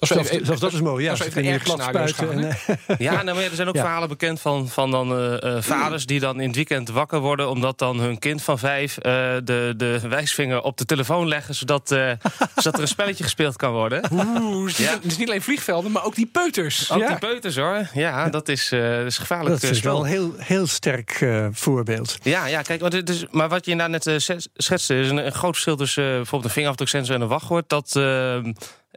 Zelfs, 0.06 0.30
zelfs, 0.30 0.60
dat 0.60 0.72
is 0.72 0.80
mooi, 0.80 1.04
ja. 1.04 1.12
Even 1.12 1.44
je 1.44 1.58
plat 1.58 1.82
spuiten. 1.82 2.30
En, 2.30 2.56
ja, 2.98 3.22
nou, 3.22 3.36
maar 3.36 3.44
er 3.44 3.54
zijn 3.54 3.68
ook 3.68 3.76
verhalen 3.76 4.08
bekend 4.08 4.40
van, 4.40 4.68
van 4.68 4.90
dan, 4.90 5.20
uh, 5.20 5.56
vaders 5.60 6.06
die 6.06 6.20
dan 6.20 6.40
in 6.40 6.46
het 6.46 6.56
weekend 6.56 6.88
wakker 6.88 7.20
worden... 7.20 7.50
omdat 7.50 7.78
dan 7.78 8.00
hun 8.00 8.18
kind 8.18 8.42
van 8.42 8.58
vijf 8.58 8.96
uh, 8.96 9.02
de, 9.44 9.74
de 9.76 10.00
wijsvinger 10.08 10.62
op 10.62 10.76
de 10.76 10.84
telefoon 10.84 11.28
leggen... 11.28 11.54
zodat, 11.54 11.88
zodat 12.54 12.74
er 12.74 12.80
een 12.80 12.88
spelletje 12.88 13.24
gespeeld 13.24 13.56
kan 13.56 13.72
worden. 13.72 14.02
Oeh, 14.12 14.64
dus, 14.64 14.76
ja. 14.76 14.98
dus 15.02 15.16
niet 15.16 15.28
alleen 15.28 15.42
vliegvelden, 15.42 15.92
maar 15.92 16.04
ook 16.04 16.14
die 16.14 16.26
peuters. 16.26 16.92
Ook 16.92 17.06
die 17.06 17.18
peuters, 17.18 17.56
hoor. 17.56 17.88
Ja, 17.94 18.28
dat 18.28 18.48
is, 18.48 18.72
is 19.06 19.18
gevaarlijk 19.18 19.60
Dat 19.60 19.70
is 19.70 19.80
wel 19.80 20.00
een 20.00 20.10
heel, 20.10 20.34
heel 20.36 20.66
sterk 20.66 21.26
voorbeeld. 21.52 22.18
Ja, 22.22 22.46
ja 22.46 22.62
kijk, 22.62 22.80
maar, 22.80 23.04
dus, 23.04 23.24
maar 23.30 23.48
wat 23.48 23.64
je 23.64 23.70
inderdaad 23.70 24.04
net 24.04 24.22
schetste... 24.54 24.98
is 24.98 25.10
een, 25.10 25.26
een, 25.26 25.32
groot 25.32 25.52
verschil 25.52 25.76
tussen 25.76 26.04
bijvoorbeeld 26.04 26.44
een 26.44 26.50
vingerafdruksensor 26.50 27.14
en 27.14 27.20
een 27.20 27.28
wachtwoord... 27.28 27.68
dat 27.68 27.92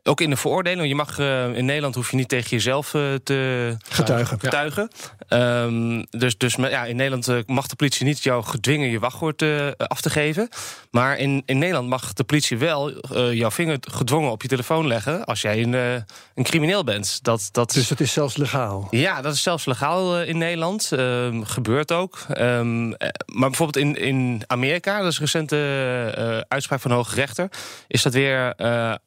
ook 0.07 0.21
in 0.21 0.29
de 0.29 0.35
veroordeling. 0.35 0.87
Je 0.87 0.95
mag 0.95 1.19
uh, 1.19 1.55
in 1.55 1.65
Nederland 1.65 1.95
hoef 1.95 2.11
je 2.11 2.17
niet 2.17 2.29
tegen 2.29 2.49
jezelf 2.49 2.93
uh, 2.93 3.01
te 3.23 3.75
getuigen. 3.89 4.39
getuigen. 4.39 4.89
Ja. 5.27 5.63
Um, 5.63 6.05
dus 6.09 6.37
dus 6.37 6.55
ja, 6.55 6.83
in 6.83 6.95
Nederland 6.95 7.27
uh, 7.27 7.37
mag 7.45 7.67
de 7.67 7.75
politie 7.75 8.05
niet 8.05 8.23
jou 8.23 8.43
gedwingen 8.43 8.89
je 8.89 8.99
wachtwoord 8.99 9.43
af 9.77 10.01
te 10.01 10.09
geven. 10.09 10.49
Maar 10.91 11.17
in, 11.17 11.43
in 11.45 11.57
Nederland 11.57 11.89
mag 11.89 12.13
de 12.13 12.23
politie 12.23 12.57
wel 12.57 12.91
jouw 13.31 13.51
vinger 13.51 13.77
gedwongen 13.81 14.31
op 14.31 14.41
je 14.41 14.47
telefoon 14.47 14.87
leggen 14.87 15.25
als 15.25 15.41
jij 15.41 15.63
een, 15.63 15.73
een 15.73 16.43
crimineel 16.43 16.83
bent. 16.83 17.19
Dat, 17.23 17.49
dat... 17.51 17.71
Dus 17.71 17.87
dat 17.87 17.99
is 17.99 18.13
zelfs 18.13 18.37
legaal? 18.37 18.87
Ja, 18.91 19.21
dat 19.21 19.33
is 19.33 19.41
zelfs 19.41 19.65
legaal 19.65 20.21
in 20.21 20.37
Nederland. 20.37 20.91
Um, 20.91 21.45
gebeurt 21.45 21.91
ook. 21.91 22.25
Um, 22.37 22.89
maar 23.25 23.49
bijvoorbeeld 23.49 23.85
in, 23.85 23.95
in 23.95 24.43
Amerika, 24.47 24.97
dat 24.97 25.11
is 25.11 25.17
een 25.17 25.23
recente 25.23 26.45
uitspraak 26.47 26.81
van 26.81 26.91
de 26.91 26.97
hoge 26.97 27.15
rechter, 27.15 27.49
is 27.87 28.01
dat 28.01 28.13
weer 28.13 28.55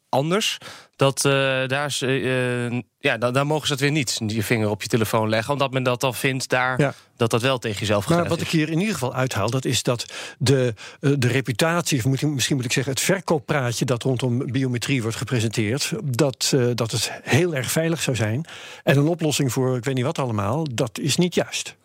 anders. 0.08 0.58
Dat, 1.00 1.24
uh, 1.24 1.32
daar, 1.66 1.86
is, 1.86 2.02
uh, 2.02 2.80
ja, 2.98 3.18
daar 3.18 3.46
mogen 3.46 3.66
ze 3.66 3.72
het 3.72 3.82
weer 3.82 3.90
niet, 3.90 4.20
je 4.26 4.42
vinger 4.42 4.70
op 4.70 4.82
je 4.82 4.88
telefoon 4.88 5.28
leggen. 5.28 5.52
Omdat 5.52 5.72
men 5.72 5.82
dat 5.82 6.00
dan 6.00 6.14
vindt 6.14 6.48
daar, 6.48 6.94
dat 7.16 7.30
dat 7.30 7.42
wel 7.42 7.58
tegen 7.58 7.78
jezelf 7.78 8.04
gaat. 8.04 8.18
Maar 8.18 8.28
wat 8.28 8.40
ik 8.40 8.48
hier 8.48 8.68
in 8.70 8.78
ieder 8.78 8.94
geval 8.94 9.14
uithaal, 9.14 9.50
dat 9.50 9.64
is 9.64 9.82
dat 9.82 10.04
de, 10.38 10.74
de 11.00 11.28
reputatie... 11.28 11.98
of 11.98 12.04
moet, 12.04 12.22
misschien 12.22 12.56
moet 12.56 12.64
ik 12.64 12.72
zeggen 12.72 12.92
het 12.92 13.02
verkooppraatje 13.02 13.84
dat 13.84 14.02
rondom 14.02 14.52
biometrie 14.52 15.02
wordt 15.02 15.16
gepresenteerd... 15.16 15.92
Dat, 16.04 16.54
dat 16.74 16.90
het 16.90 17.12
heel 17.22 17.54
erg 17.54 17.70
veilig 17.70 18.02
zou 18.02 18.16
zijn. 18.16 18.44
En 18.82 18.96
een 18.96 19.08
oplossing 19.08 19.52
voor 19.52 19.76
ik 19.76 19.84
weet 19.84 19.94
niet 19.94 20.04
wat 20.04 20.18
allemaal, 20.18 20.66
dat 20.74 20.98
is 20.98 21.16
niet 21.16 21.34
juist. 21.34 21.76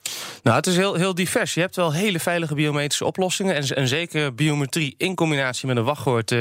Nou, 0.44 0.58
het 0.58 0.68
is 0.68 0.76
heel, 0.76 0.94
heel 0.94 1.16
divers. 1.16 1.54
Je 1.54 1.60
hebt 1.60 1.76
wel 1.76 1.94
hele 1.94 2.20
veilige 2.20 2.56
biometrische 2.56 3.06
oplossingen. 3.06 3.56
En, 3.56 3.64
en 3.64 3.88
zeker 3.88 4.36
biometrie 4.36 4.96
in 4.98 5.16
combinatie 5.16 5.68
met 5.68 5.78
een 5.78 5.84
wachtwoord 5.84 6.36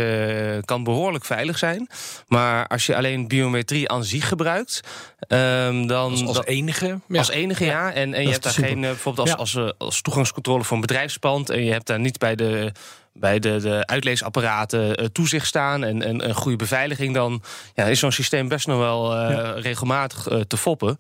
kan 0.65 0.85
behoorlijk 0.85 1.25
veilig 1.25 1.59
zijn. 1.59 1.89
Maar 2.29 2.64
als 2.67 2.87
je 2.87 2.97
alleen 2.97 3.29
biometrie 3.29 3.89
aan 3.89 4.05
zich 4.05 4.29
gebruikt, 4.29 4.81
um, 5.29 5.87
dan. 5.87 6.11
Als, 6.11 6.25
als 6.25 6.45
enige? 6.45 7.01
Ja. 7.09 7.19
Als 7.19 7.31
enige, 7.31 7.65
ja. 7.65 7.93
En, 7.93 8.15
en 8.15 8.23
je 8.23 8.31
hebt 8.31 8.43
daar 8.43 8.53
geen, 8.53 8.83
uh, 8.83 8.89
bijvoorbeeld 8.89 9.39
als, 9.39 9.53
ja. 9.53 9.61
als, 9.61 9.75
als 9.79 10.01
toegangscontrole 10.01 10.65
voor 10.65 10.77
een 10.77 10.81
bedrijfspand. 10.81 11.51
En 11.51 11.65
je 11.65 11.73
hebt 11.73 11.87
daar 11.87 12.01
niet 12.01 12.19
bij 12.19 12.35
de 12.35 12.73
bij 13.17 13.39
de, 13.39 13.61
de 13.61 13.87
uitleesapparaten 13.87 15.01
uh, 15.01 15.07
toezicht 15.07 15.47
staan 15.47 15.85
en, 15.85 16.03
en 16.03 16.29
een 16.29 16.35
goede 16.35 16.57
beveiliging, 16.57 17.15
dan 17.15 17.43
ja, 17.75 17.85
is 17.85 17.99
zo'n 17.99 18.13
systeem 18.13 18.49
best 18.49 18.67
nog 18.67 18.79
wel 18.79 19.13
uh, 19.13 19.31
ja. 19.31 19.53
regelmatig 19.53 20.31
uh, 20.31 20.41
te 20.41 20.57
foppen. 20.57 20.97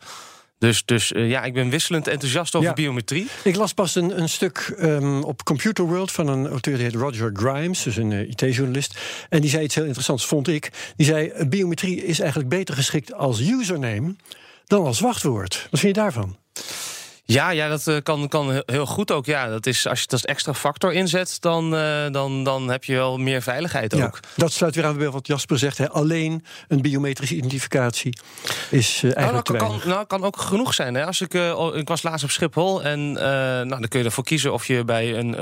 Dus, 0.59 0.85
dus 0.85 1.13
uh, 1.13 1.31
ja, 1.31 1.43
ik 1.43 1.53
ben 1.53 1.71
wisselend 1.71 2.07
enthousiast 2.07 2.55
over 2.55 2.69
ja. 2.69 2.75
biometrie. 2.75 3.27
Ik 3.45 3.57
las 3.57 3.73
pas 3.73 3.95
een, 3.95 4.21
een 4.21 4.29
stuk 4.29 4.75
um, 4.81 5.23
op 5.23 5.45
Computer 5.45 5.85
World 5.85 6.13
van 6.13 6.29
een 6.29 6.47
auteur 6.49 6.75
die 6.75 6.85
heet 6.85 6.95
Roger 6.95 7.31
Grimes, 7.33 7.83
dus 7.83 7.97
een 7.97 8.11
uh, 8.11 8.21
IT-journalist. 8.21 8.99
En 9.29 9.41
die 9.41 9.51
zei 9.51 9.65
iets 9.65 9.75
heel 9.75 9.85
interessants, 9.85 10.27
vond 10.27 10.49
ik. 10.49 10.71
Die 10.97 11.07
zei: 11.07 11.33
biometrie 11.49 12.05
is 12.05 12.21
eigenlijk 12.21 12.49
beter 12.49 12.75
geschikt 12.75 13.13
als 13.13 13.41
username 13.41 14.15
dan 14.67 14.85
als 14.85 15.01
wachtwoord. 15.01 15.67
Wat 15.71 15.81
vind 15.81 15.97
je 15.97 16.03
daarvan? 16.03 16.37
Ja, 17.27 17.51
ja 17.51 17.69
dat 17.69 17.87
uh, 17.87 17.97
kan, 18.03 18.29
kan 18.29 18.63
heel 18.67 18.87
goed 18.87 19.13
ook. 19.13 19.27
Ja, 19.27 19.49
dat 19.49 19.67
is, 19.67 19.87
als 19.87 19.99
je 20.01 20.05
dat 20.05 20.13
als 20.13 20.25
extra 20.25 20.55
factor 20.55 20.93
inzet, 20.93 21.37
dan, 21.41 21.75
uh, 21.75 22.11
dan, 22.11 22.45
dan 22.45 22.69
heb 22.69 22.85
je 22.85 22.95
wel 22.95 23.19
meer 23.19 23.43
veiligheid 23.43 23.95
ook. 23.95 24.01
Ja, 24.01 24.13
dat 24.37 24.53
sluit 24.53 24.75
weer 24.75 24.85
aan 24.85 24.97
bij 24.97 25.11
wat 25.11 25.27
Jasper 25.27 25.59
zegt. 25.59 25.79
Hè. 25.79 25.91
Alleen 25.91 26.45
een 26.69 26.83
biometrische 26.83 27.35
identificatie 27.35 28.19
is 28.71 29.03
uh, 29.03 29.17
eigenlijk 29.17 29.49
nou, 29.49 29.59
kan, 29.59 29.79
kan, 29.79 29.89
nou, 29.89 30.07
kan 30.07 30.25
ook 30.25 30.37
genoeg 30.37 30.75
zijn. 30.75 30.95
Hè. 30.95 31.07
Als 31.07 31.21
ik, 31.21 31.35
ik 31.75 31.89
was 31.89 32.03
laatst 32.03 32.25
op 32.25 32.31
Schiphol 32.31 32.83
en 32.83 33.13
nou, 33.13 33.69
dan 33.69 33.89
kun 33.89 33.99
je 33.99 34.05
ervoor 34.05 34.25
kiezen 34.25 34.53
of 34.53 34.67
je 34.67 34.85
bij 34.85 35.19
een, 35.19 35.37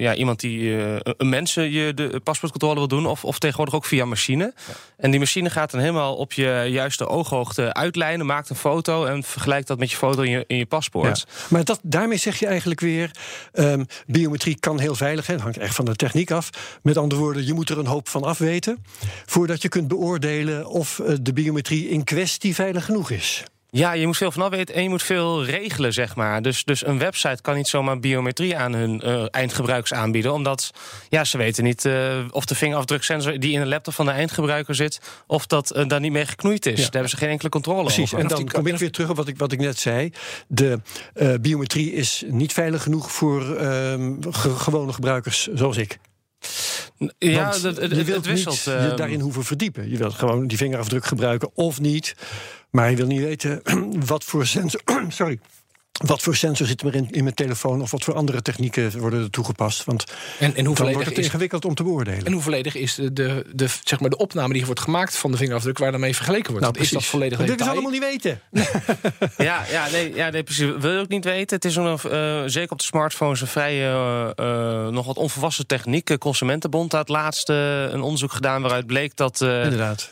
ja, 0.00 0.14
iemand 0.14 0.40
die 0.40 0.76
een 1.02 1.28
mensen 1.28 1.70
je 1.70 1.94
de 1.94 2.20
paspoortcontrole 2.24 2.74
wil 2.74 2.88
doen, 2.88 3.06
of, 3.06 3.24
of 3.24 3.38
tegenwoordig 3.38 3.74
ook 3.74 3.84
via 3.84 4.04
machine. 4.04 4.52
Ja. 4.66 4.72
En 4.96 5.10
die 5.10 5.20
machine 5.20 5.50
gaat 5.50 5.70
dan 5.70 5.80
helemaal 5.80 6.16
op 6.16 6.32
je 6.32 6.66
juiste 6.68 7.08
ooghoogte 7.08 7.74
uitlijnen, 7.74 8.26
maakt 8.26 8.50
een 8.50 8.56
foto 8.56 9.04
en 9.04 9.22
vergelijkt 9.22 9.66
dat 9.66 9.78
met 9.78 9.90
je 9.90 9.96
foto 9.96 10.22
in 10.22 10.30
je, 10.30 10.44
in 10.46 10.56
je 10.56 10.66
paspoort. 10.66 10.88
Ja. 10.92 11.14
Maar 11.48 11.64
dat, 11.64 11.80
daarmee 11.82 12.18
zeg 12.18 12.38
je 12.38 12.46
eigenlijk 12.46 12.80
weer: 12.80 13.10
um, 13.52 13.86
biometrie 14.06 14.58
kan 14.60 14.80
heel 14.80 14.94
veilig 14.94 15.24
zijn. 15.24 15.40
hangt 15.40 15.58
echt 15.58 15.74
van 15.74 15.84
de 15.84 15.96
techniek 15.96 16.30
af. 16.30 16.50
Met 16.82 16.96
andere 16.96 17.20
woorden, 17.20 17.46
je 17.46 17.54
moet 17.54 17.68
er 17.68 17.78
een 17.78 17.86
hoop 17.86 18.08
van 18.08 18.22
afweten. 18.22 18.84
voordat 19.26 19.62
je 19.62 19.68
kunt 19.68 19.88
beoordelen 19.88 20.66
of 20.66 20.98
uh, 20.98 21.16
de 21.22 21.32
biometrie 21.32 21.88
in 21.88 22.04
kwestie 22.04 22.54
veilig 22.54 22.84
genoeg 22.84 23.10
is. 23.10 23.44
Ja, 23.70 23.92
je 23.92 24.06
moet 24.06 24.16
veel 24.16 24.32
van 24.32 24.50
weten 24.50 24.74
en 24.74 24.82
je 24.82 24.88
moet 24.88 25.02
veel 25.02 25.44
regelen, 25.44 25.92
zeg 25.92 26.16
maar. 26.16 26.42
Dus, 26.42 26.64
dus 26.64 26.86
een 26.86 26.98
website 26.98 27.42
kan 27.42 27.56
niet 27.56 27.68
zomaar 27.68 28.00
biometrie 28.00 28.56
aan 28.56 28.72
hun 28.72 29.02
uh, 29.04 29.24
eindgebruikers 29.30 29.92
aanbieden. 29.92 30.32
Omdat 30.32 30.70
ja, 31.08 31.24
ze 31.24 31.38
weten 31.38 31.64
niet 31.64 31.84
uh, 31.84 32.18
of 32.30 32.44
de 32.44 32.54
vingerafdruksensor 32.54 33.38
die 33.38 33.52
in 33.52 33.60
de 33.60 33.66
laptop 33.66 33.94
van 33.94 34.06
de 34.06 34.12
eindgebruiker 34.12 34.74
zit... 34.74 35.00
of 35.26 35.46
dat 35.46 35.76
uh, 35.76 35.88
daar 35.88 36.00
niet 36.00 36.12
mee 36.12 36.26
geknoeid 36.26 36.66
is. 36.66 36.72
Ja. 36.72 36.82
Daar 36.82 36.92
hebben 36.92 37.10
ze 37.10 37.16
geen 37.16 37.28
enkele 37.28 37.48
controle 37.48 37.82
Precies, 37.82 38.14
over. 38.14 38.18
en 38.18 38.28
dan 38.28 38.48
kom 38.48 38.66
ik 38.66 38.76
weer 38.76 38.90
terug 38.90 39.10
op 39.10 39.16
wat 39.16 39.28
ik, 39.28 39.38
wat 39.38 39.52
ik 39.52 39.58
net 39.58 39.78
zei. 39.78 40.12
De 40.48 40.80
biometrie 41.40 41.92
is 41.92 42.24
niet 42.26 42.52
veilig 42.52 42.82
genoeg 42.82 43.12
voor 43.12 43.56
ehm, 43.56 44.14
ge 44.30 44.50
gewone 44.50 44.92
gebruikers 44.92 45.48
zoals 45.54 45.76
ik. 45.76 45.98
Ja, 47.18 47.42
Want 47.42 47.62
het, 47.62 47.76
het, 47.76 47.90
je 47.90 48.04
wilt 48.04 48.16
het 48.16 48.26
wisselt. 48.26 48.66
niet 48.66 48.90
je 48.90 48.92
daarin 48.96 49.20
hoeven 49.20 49.44
verdiepen. 49.44 49.90
Je 49.90 49.96
wilt 49.96 50.14
gewoon 50.14 50.46
die 50.46 50.56
vingerafdruk 50.56 51.04
gebruiken 51.04 51.50
of 51.54 51.80
niet. 51.80 52.14
Maar 52.70 52.90
je 52.90 52.96
wil 52.96 53.06
niet 53.06 53.20
weten 53.20 53.62
wat 54.06 54.24
voor 54.24 54.46
sensor. 54.46 54.80
sorry. 55.08 55.38
Wat 56.06 56.22
voor 56.22 56.36
sensor 56.36 56.66
zit 56.66 56.82
er 56.82 56.94
in, 56.94 57.08
in 57.10 57.22
mijn 57.22 57.34
telefoon 57.34 57.82
of 57.82 57.90
wat 57.90 58.04
voor 58.04 58.14
andere 58.14 58.42
technieken 58.42 58.98
worden 58.98 59.22
er 59.22 59.30
toegepast? 59.30 59.84
Want 59.84 60.04
en, 60.38 60.54
en 60.54 60.64
hoe 60.64 60.76
dan 60.76 60.92
wordt 60.92 61.08
het 61.08 61.18
is, 61.18 61.24
ingewikkeld 61.24 61.64
om 61.64 61.74
te 61.74 61.82
beoordelen. 61.82 62.24
En 62.24 62.32
hoe 62.32 62.42
volledig 62.42 62.74
is 62.74 62.94
de, 62.94 63.12
de, 63.12 63.46
de, 63.52 63.68
zeg 63.84 64.00
maar 64.00 64.10
de 64.10 64.16
opname 64.16 64.52
die 64.52 64.66
wordt 64.66 64.80
gemaakt 64.80 65.16
van 65.16 65.30
de 65.30 65.36
vingerafdruk 65.36 65.78
waar 65.78 65.90
daarmee 65.90 66.14
vergeleken 66.14 66.50
wordt? 66.50 66.66
Nou, 66.66 66.78
is 66.78 66.90
dat 66.90 67.04
volledig 67.04 67.38
Dat 67.38 67.46
willen 67.46 67.64
ze 67.64 67.70
allemaal 67.70 67.90
niet 67.90 68.00
weten. 68.00 68.40
ja, 69.36 69.64
ja, 69.70 69.88
nee, 69.90 70.14
ja, 70.14 70.30
nee, 70.30 70.42
precies. 70.42 70.70
Wil 70.78 70.92
je 70.92 70.98
ook 70.98 71.08
niet 71.08 71.24
weten. 71.24 71.56
Het 71.56 71.64
is 71.64 71.76
een, 71.76 71.98
uh, 72.06 72.42
zeker 72.46 72.70
op 72.70 72.78
de 72.78 72.84
smartphones 72.84 73.40
een 73.40 73.46
vrij 73.46 73.92
uh, 73.92 74.28
uh, 74.36 74.88
nog 74.88 75.06
wat 75.06 75.16
onvolwassen 75.16 75.66
techniek. 75.66 76.18
Consumentenbond 76.18 76.92
had 76.92 77.08
laatst 77.08 77.48
een 77.48 78.00
onderzoek 78.00 78.32
gedaan 78.32 78.62
waaruit 78.62 78.86
bleek 78.86 79.16
dat 79.16 79.40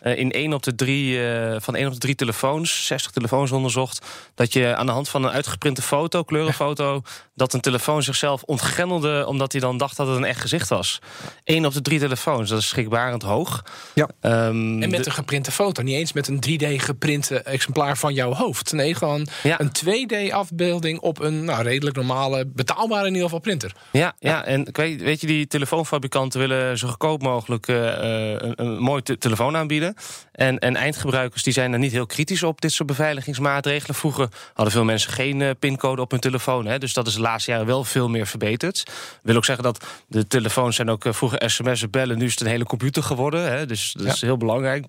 in 0.02 0.30
1 0.30 0.52
op 0.52 0.62
de 0.62 0.74
drie, 0.74 1.18
van 1.60 1.76
1 1.76 1.86
op 1.86 1.92
de 1.92 1.98
drie 1.98 2.14
telefoons, 2.14 2.86
60 2.86 3.12
telefoons 3.12 3.52
onderzocht, 3.52 4.06
dat 4.34 4.52
je 4.52 4.76
aan 4.76 4.86
de 4.86 4.92
hand 4.92 5.08
van 5.08 5.24
een 5.24 5.30
uitgeprint 5.30 5.67
geprinte 5.68 5.96
foto, 5.96 6.22
kleurenfoto, 6.22 7.02
dat 7.34 7.52
een 7.52 7.60
telefoon 7.60 8.02
zichzelf 8.02 8.42
ontgrendelde 8.42 9.26
omdat 9.26 9.52
hij 9.52 9.60
dan 9.60 9.78
dacht 9.78 9.96
dat 9.96 10.06
het 10.06 10.16
een 10.16 10.24
echt 10.24 10.40
gezicht 10.40 10.68
was. 10.68 10.98
Eén 11.44 11.66
op 11.66 11.72
de 11.72 11.82
drie 11.82 11.98
telefoons, 11.98 12.50
dat 12.50 12.58
is 12.58 12.68
schrikbarend 12.68 13.22
hoog. 13.22 13.62
Ja. 13.94 14.08
Ehm, 14.20 14.82
En 14.82 14.90
met 14.90 14.90
de- 14.90 15.06
een 15.06 15.12
geprinte 15.12 15.50
foto. 15.50 15.82
Niet 15.82 15.94
eens 15.94 16.12
met 16.12 16.28
een 16.28 16.40
3D 16.40 16.82
geprinte 16.82 17.40
exemplaar 17.42 17.96
van 17.98 18.14
jouw 18.14 18.32
hoofd. 18.34 18.72
Nee, 18.72 18.94
gewoon 18.94 19.26
Ja. 19.42 19.60
een 19.60 19.72
2D-afbeelding 19.72 20.98
op 21.00 21.20
een 21.20 21.44
nou, 21.44 21.62
redelijk 21.62 21.96
normale, 21.96 22.46
betaalbare 22.46 23.00
in 23.06 23.08
ieder 23.12 23.22
geval 23.24 23.38
printer. 23.40 23.72
Ja, 23.92 24.14
ja, 24.18 24.44
en 24.44 24.66
ik 24.66 24.76
weet, 24.76 25.02
weet 25.02 25.20
je, 25.20 25.26
die 25.26 25.46
telefoonfabrikanten 25.46 26.40
willen 26.40 26.78
zo 26.78 26.88
goedkoop 26.88 27.22
mogelijk 27.22 27.68
eh, 27.68 27.88
eh, 28.32 28.40
een, 28.40 28.52
een 28.64 28.78
mooi 28.78 29.02
te- 29.02 29.18
telefoon 29.18 29.56
aanbieden. 29.56 29.94
En, 30.32 30.58
en 30.58 30.76
eindgebruikers 30.76 31.42
die 31.42 31.52
zijn 31.52 31.72
er 31.72 31.78
niet 31.78 31.92
heel 31.92 32.06
kritisch 32.06 32.42
op 32.42 32.60
dit 32.60 32.72
soort 32.72 32.88
beveiligingsmaatregelen. 32.88 33.94
Vroeger 33.94 34.28
hadden 34.54 34.72
veel 34.74 34.84
mensen 34.84 35.12
geen 35.12 35.42
eh, 35.42 35.50
pincode 35.58 36.02
op 36.02 36.10
hun 36.10 36.20
telefoon. 36.20 36.66
Hè, 36.66 36.78
dus 36.78 36.92
dat 36.92 37.06
is 37.06 37.14
de 37.14 37.20
laatste 37.20 37.50
jaren 37.50 37.66
wel 37.66 37.84
veel 37.84 38.08
meer 38.08 38.26
verbeterd. 38.26 38.82
wil 39.22 39.36
ook 39.36 39.44
zeggen 39.44 39.64
dat 39.64 39.84
de 40.06 40.26
telefoons 40.26 40.76
zijn 40.76 40.90
ook 40.90 41.04
eh, 41.04 41.12
vroeger 41.12 41.50
sms'en 41.50 41.90
bellen. 41.90 42.18
Nu 42.18 42.24
is 42.24 42.30
het 42.30 42.40
een 42.40 42.46
hele 42.46 42.64
computer 42.64 43.02
geworden. 43.02 43.50
Hè, 43.52 43.66
dus 43.66 43.92
dat 43.92 44.06
is 44.06 44.20
heel 44.20 44.36
belangrijk. 44.36 44.86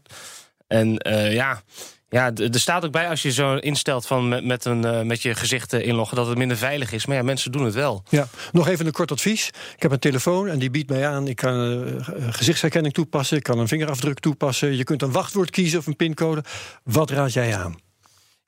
En 0.70 0.98
eh, 0.98 1.34
ja. 1.34 1.62
Ja, 2.10 2.32
er 2.34 2.60
staat 2.60 2.86
ook 2.86 2.92
bij 2.92 3.10
als 3.10 3.22
je 3.22 3.32
zo 3.32 3.56
instelt 3.56 4.06
van 4.06 4.28
met, 4.28 4.46
met, 4.46 4.66
een, 4.66 4.86
eh, 4.86 5.02
met 5.02 5.22
je 5.22 5.36
gezicht 5.36 5.74
eh, 5.74 5.88
inloggen 5.88 6.18
dat 6.18 6.28
het 6.28 6.38
minder 6.38 6.58
veilig 6.58 6.92
is. 6.92 7.06
Maar 7.06 7.16
ja, 7.16 7.24
mensen 7.24 7.52
doen 7.52 7.66
het 7.66 7.74
wel. 7.74 8.04
Ja, 8.10 8.28
nog 8.52 8.68
even 8.68 8.86
een 8.86 8.92
kort 8.92 9.12
advies. 9.12 9.48
Ik 9.48 9.82
heb 9.82 9.92
een 9.92 10.00
telefoon 10.00 10.48
en 10.48 10.60
die 10.60 10.70
biedt 10.70 10.90
mij 10.90 11.08
aan. 11.08 11.28
Ik 11.28 11.36
kan 11.36 11.86
gezichtsherkenning 12.30 12.94
toepassen. 12.94 13.38
Ik 13.38 13.44
kan 13.44 13.60
een 13.60 13.68
vingerafdruk 13.68 14.20
toepassen. 14.20 14.78
Je 14.78 14.84
kunt 14.84 15.02
een 15.02 15.12
wachtwoord 15.12 15.50
kiezen 15.50 15.80
of 15.80 15.88
een 15.88 15.96
pincode. 15.96 16.44
Wat 16.84 17.10
raad 17.10 17.34
jij 17.34 17.58
aan? 17.58 17.89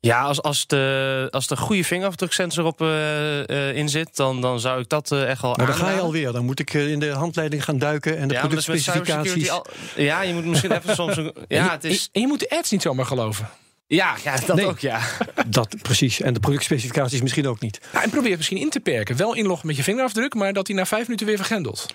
Ja, 0.03 0.21
als, 0.21 0.41
als, 0.41 0.67
de, 0.67 1.27
als 1.31 1.49
er 1.49 1.57
goede 1.57 1.83
vingerafdruksensor 1.83 2.65
op 2.65 2.81
eh, 2.81 3.49
eh, 3.69 3.75
in 3.77 3.89
zit, 3.89 4.15
dan, 4.15 4.41
dan 4.41 4.59
zou 4.59 4.81
ik 4.81 4.89
dat 4.89 5.11
eh, 5.11 5.29
echt 5.29 5.41
wel 5.41 5.55
Nou, 5.55 5.67
dan 5.67 5.77
ga 5.77 5.89
je 5.91 5.99
alweer. 5.99 6.31
Dan 6.31 6.45
moet 6.45 6.59
ik 6.59 6.73
in 6.73 6.99
de 6.99 7.09
handleiding 7.09 7.63
gaan 7.63 7.77
duiken 7.77 8.17
en 8.17 8.27
de 8.27 8.33
Ja, 8.33 8.39
maar 8.39 8.49
productspecificaties. 8.49 9.49
al- 9.49 9.65
ja, 9.95 10.21
je 10.21 10.33
moet 10.33 10.45
misschien 10.45 10.71
even 10.71 10.95
soms... 10.95 11.17
Een, 11.17 11.33
ja, 11.47 11.71
het 11.71 11.83
is, 11.83 12.09
En 12.11 12.21
je 12.21 12.27
moet 12.27 12.39
de 12.39 12.49
ads 12.49 12.71
niet 12.71 12.81
zomaar 12.81 13.05
geloven. 13.05 13.49
ja, 13.87 14.15
ja, 14.23 14.35
dat 14.45 14.55
Nee. 14.55 14.65
ook, 14.67 14.79
ja. 14.79 14.99
Dat 15.47 15.75
precies. 15.81 16.21
En 16.21 16.33
de 16.33 16.39
productspecificaties 16.39 17.21
misschien 17.21 17.47
ook 17.47 17.59
niet. 17.59 17.79
Nou, 17.93 18.03
en 18.03 18.09
probeer 18.09 18.29
het 18.29 18.37
misschien 18.37 18.57
in 18.59 18.69
te 18.69 18.79
perken. 18.79 19.17
Wel 19.17 19.35
inloggen 19.35 19.67
met 19.67 19.75
je 19.75 19.83
vingerafdruk, 19.83 20.33
maar 20.33 20.53
dat 20.53 20.67
hij 20.67 20.75
na 20.75 20.85
vijf 20.85 21.03
minuten 21.03 21.27
weer 21.27 21.37
vergrendelt. 21.37 21.85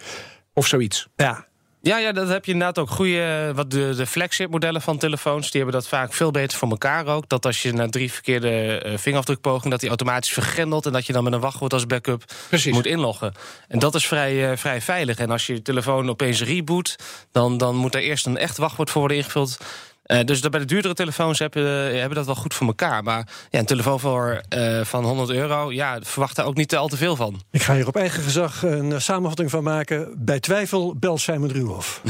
Of 0.55 0.67
zoiets. 0.67 1.07
Ja, 1.17 1.47
Ja, 1.87 1.99
ja, 1.99 2.13
dat 2.13 2.29
heb 2.29 2.45
je 2.45 2.53
inderdaad 2.53 2.79
ook. 2.79 2.91
Goede, 2.91 3.53
wat 3.55 3.71
de, 3.71 3.95
de 3.97 4.07
flagship-modellen 4.07 4.83
van 4.83 4.99
telefoons, 4.99 5.51
die 5.51 5.61
hebben 5.61 5.81
dat 5.81 5.89
vaak 5.89 6.13
veel 6.13 6.31
beter 6.31 6.59
voor 6.59 6.69
elkaar 6.69 7.07
ook. 7.07 7.29
Dat 7.29 7.47
als 7.47 7.63
je 7.63 7.73
na 7.73 7.89
drie 7.89 8.13
verkeerde 8.13 8.79
eh, 8.79 8.99
vingerafdrukpogingen, 8.99 9.71
dat 9.71 9.81
die 9.81 9.89
automatisch 9.89 10.33
vergrendelt 10.33 10.87
en 10.87 10.93
dat 10.93 11.07
je 11.07 11.13
dan 11.13 11.25
met 11.25 11.33
een 11.33 11.41
wachtwoord 11.41 11.73
als 11.73 11.87
backup 11.87 12.25
Precies. 12.49 12.73
moet 12.73 12.87
inloggen. 12.87 13.33
En 13.69 13.79
dat 13.79 13.95
is 13.95 14.07
vrij, 14.07 14.51
eh, 14.51 14.57
vrij 14.57 14.81
veilig. 14.81 15.19
En 15.19 15.31
als 15.31 15.47
je 15.47 15.53
je 15.53 15.63
telefoon 15.63 16.09
opeens 16.09 16.43
reboot, 16.43 16.97
dan, 17.33 17.57
dan 17.59 17.77
moet 17.77 17.95
er 17.95 18.03
eerst 18.03 18.27
een 18.27 18.37
echt 18.37 18.57
wachtwoord 18.57 18.91
voor 18.91 19.01
worden 19.01 19.17
ingevuld. 19.17 19.59
Eh, 20.07 20.25
dus 20.25 20.41
bij 20.41 20.61
de 20.61 20.67
duurdere 20.67 20.95
telefoons 20.95 21.39
hebben, 21.39 21.99
hebben 21.99 22.15
dat 22.17 22.27
wel 22.27 22.35
goed 22.35 22.55
voor 22.55 22.67
elkaar. 22.67 23.03
Maar 23.03 23.29
ja, 23.51 23.59
een 23.59 23.65
telefoon 23.65 24.01
voor, 24.01 24.41
eh, 24.49 24.81
van 24.85 25.05
100 25.05 25.31
euro, 25.31 25.73
ja, 25.73 25.99
verwacht 26.03 26.37
daar 26.37 26.47
ook 26.47 26.57
niet 26.57 26.77
al 26.77 26.89
te 26.89 26.97
veel 26.97 27.17
van. 27.17 27.41
ik 27.51 27.63
ga 27.63 27.75
hier 27.75 27.87
op 27.87 27.97
eigen 27.97 28.23
gezag 28.23 28.63
een 28.63 28.93
eh, 28.93 28.99
samenvatting 28.99 29.51
van 29.51 29.63
maken. 29.63 30.15
Bij 30.19 30.41
twijfel 30.41 30.95
bel 30.97 31.19
Simon 31.19 31.51
Ruhoff. 31.51 32.01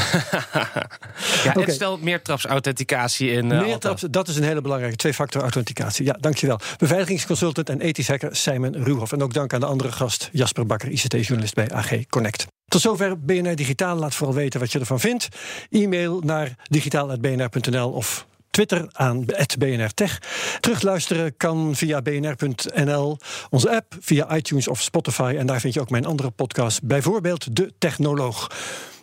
Ja. 1.44 1.54
En 1.54 1.72
stel 1.72 1.98
meer 1.98 2.20
authenticatie 2.48 3.30
in. 3.30 3.50
eh, 3.52 3.58
Meer 3.58 3.66
Alta. 3.72 3.78
traps, 3.78 4.04
dat 4.10 4.28
is 4.28 4.36
een 4.36 4.42
hele 4.42 4.60
belangrijke 4.60 4.96
twee-factor 4.96 5.42
authenticatie. 5.42 6.04
Ja, 6.04 6.16
dankjewel. 6.20 6.58
Beveiligingsconsultant 6.76 7.68
en 7.68 7.80
ethisch 7.80 8.08
hacker 8.08 8.36
Simon 8.36 8.84
Ruhoff. 8.84 9.12
En 9.12 9.22
ook 9.22 9.34
dank 9.34 9.52
aan 9.52 9.60
de 9.60 9.66
andere 9.66 9.92
gast, 9.92 10.28
Jasper 10.32 10.66
Bakker, 10.66 10.88
ICT-journalist 10.88 11.54
bij 11.54 11.70
AG 11.70 12.06
Connect. 12.08 12.55
Tot 12.76 12.84
zover 12.84 13.20
BNR 13.20 13.54
Digitaal. 13.54 13.96
Laat 13.96 14.14
vooral 14.14 14.34
weten 14.34 14.60
wat 14.60 14.72
je 14.72 14.78
ervan 14.78 15.00
vindt. 15.00 15.28
E-mail 15.70 16.20
naar 16.20 16.54
digitaal.bnr.nl 16.62 17.90
of 17.90 18.26
Twitter 18.50 18.88
aan 18.92 19.24
BNR 19.58 19.94
Tech. 19.94 20.18
Terugluisteren 20.60 21.36
kan 21.36 21.74
via 21.74 22.02
bnr.nl, 22.02 23.18
onze 23.50 23.70
app, 23.76 23.96
via 24.00 24.36
iTunes 24.36 24.68
of 24.68 24.80
Spotify. 24.80 25.34
En 25.38 25.46
daar 25.46 25.60
vind 25.60 25.74
je 25.74 25.80
ook 25.80 25.90
mijn 25.90 26.06
andere 26.06 26.30
podcast, 26.30 26.82
bijvoorbeeld 26.82 27.56
De 27.56 27.72
Technoloog. 27.78 28.50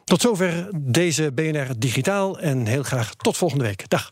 Tot 0.03 0.21
zover 0.21 0.69
deze 0.75 1.31
BNR 1.31 1.67
Digitaal 1.77 2.39
en 2.39 2.65
heel 2.65 2.83
graag 2.83 3.13
tot 3.15 3.37
volgende 3.37 3.63
week. 3.63 3.89
Dag. 3.89 4.11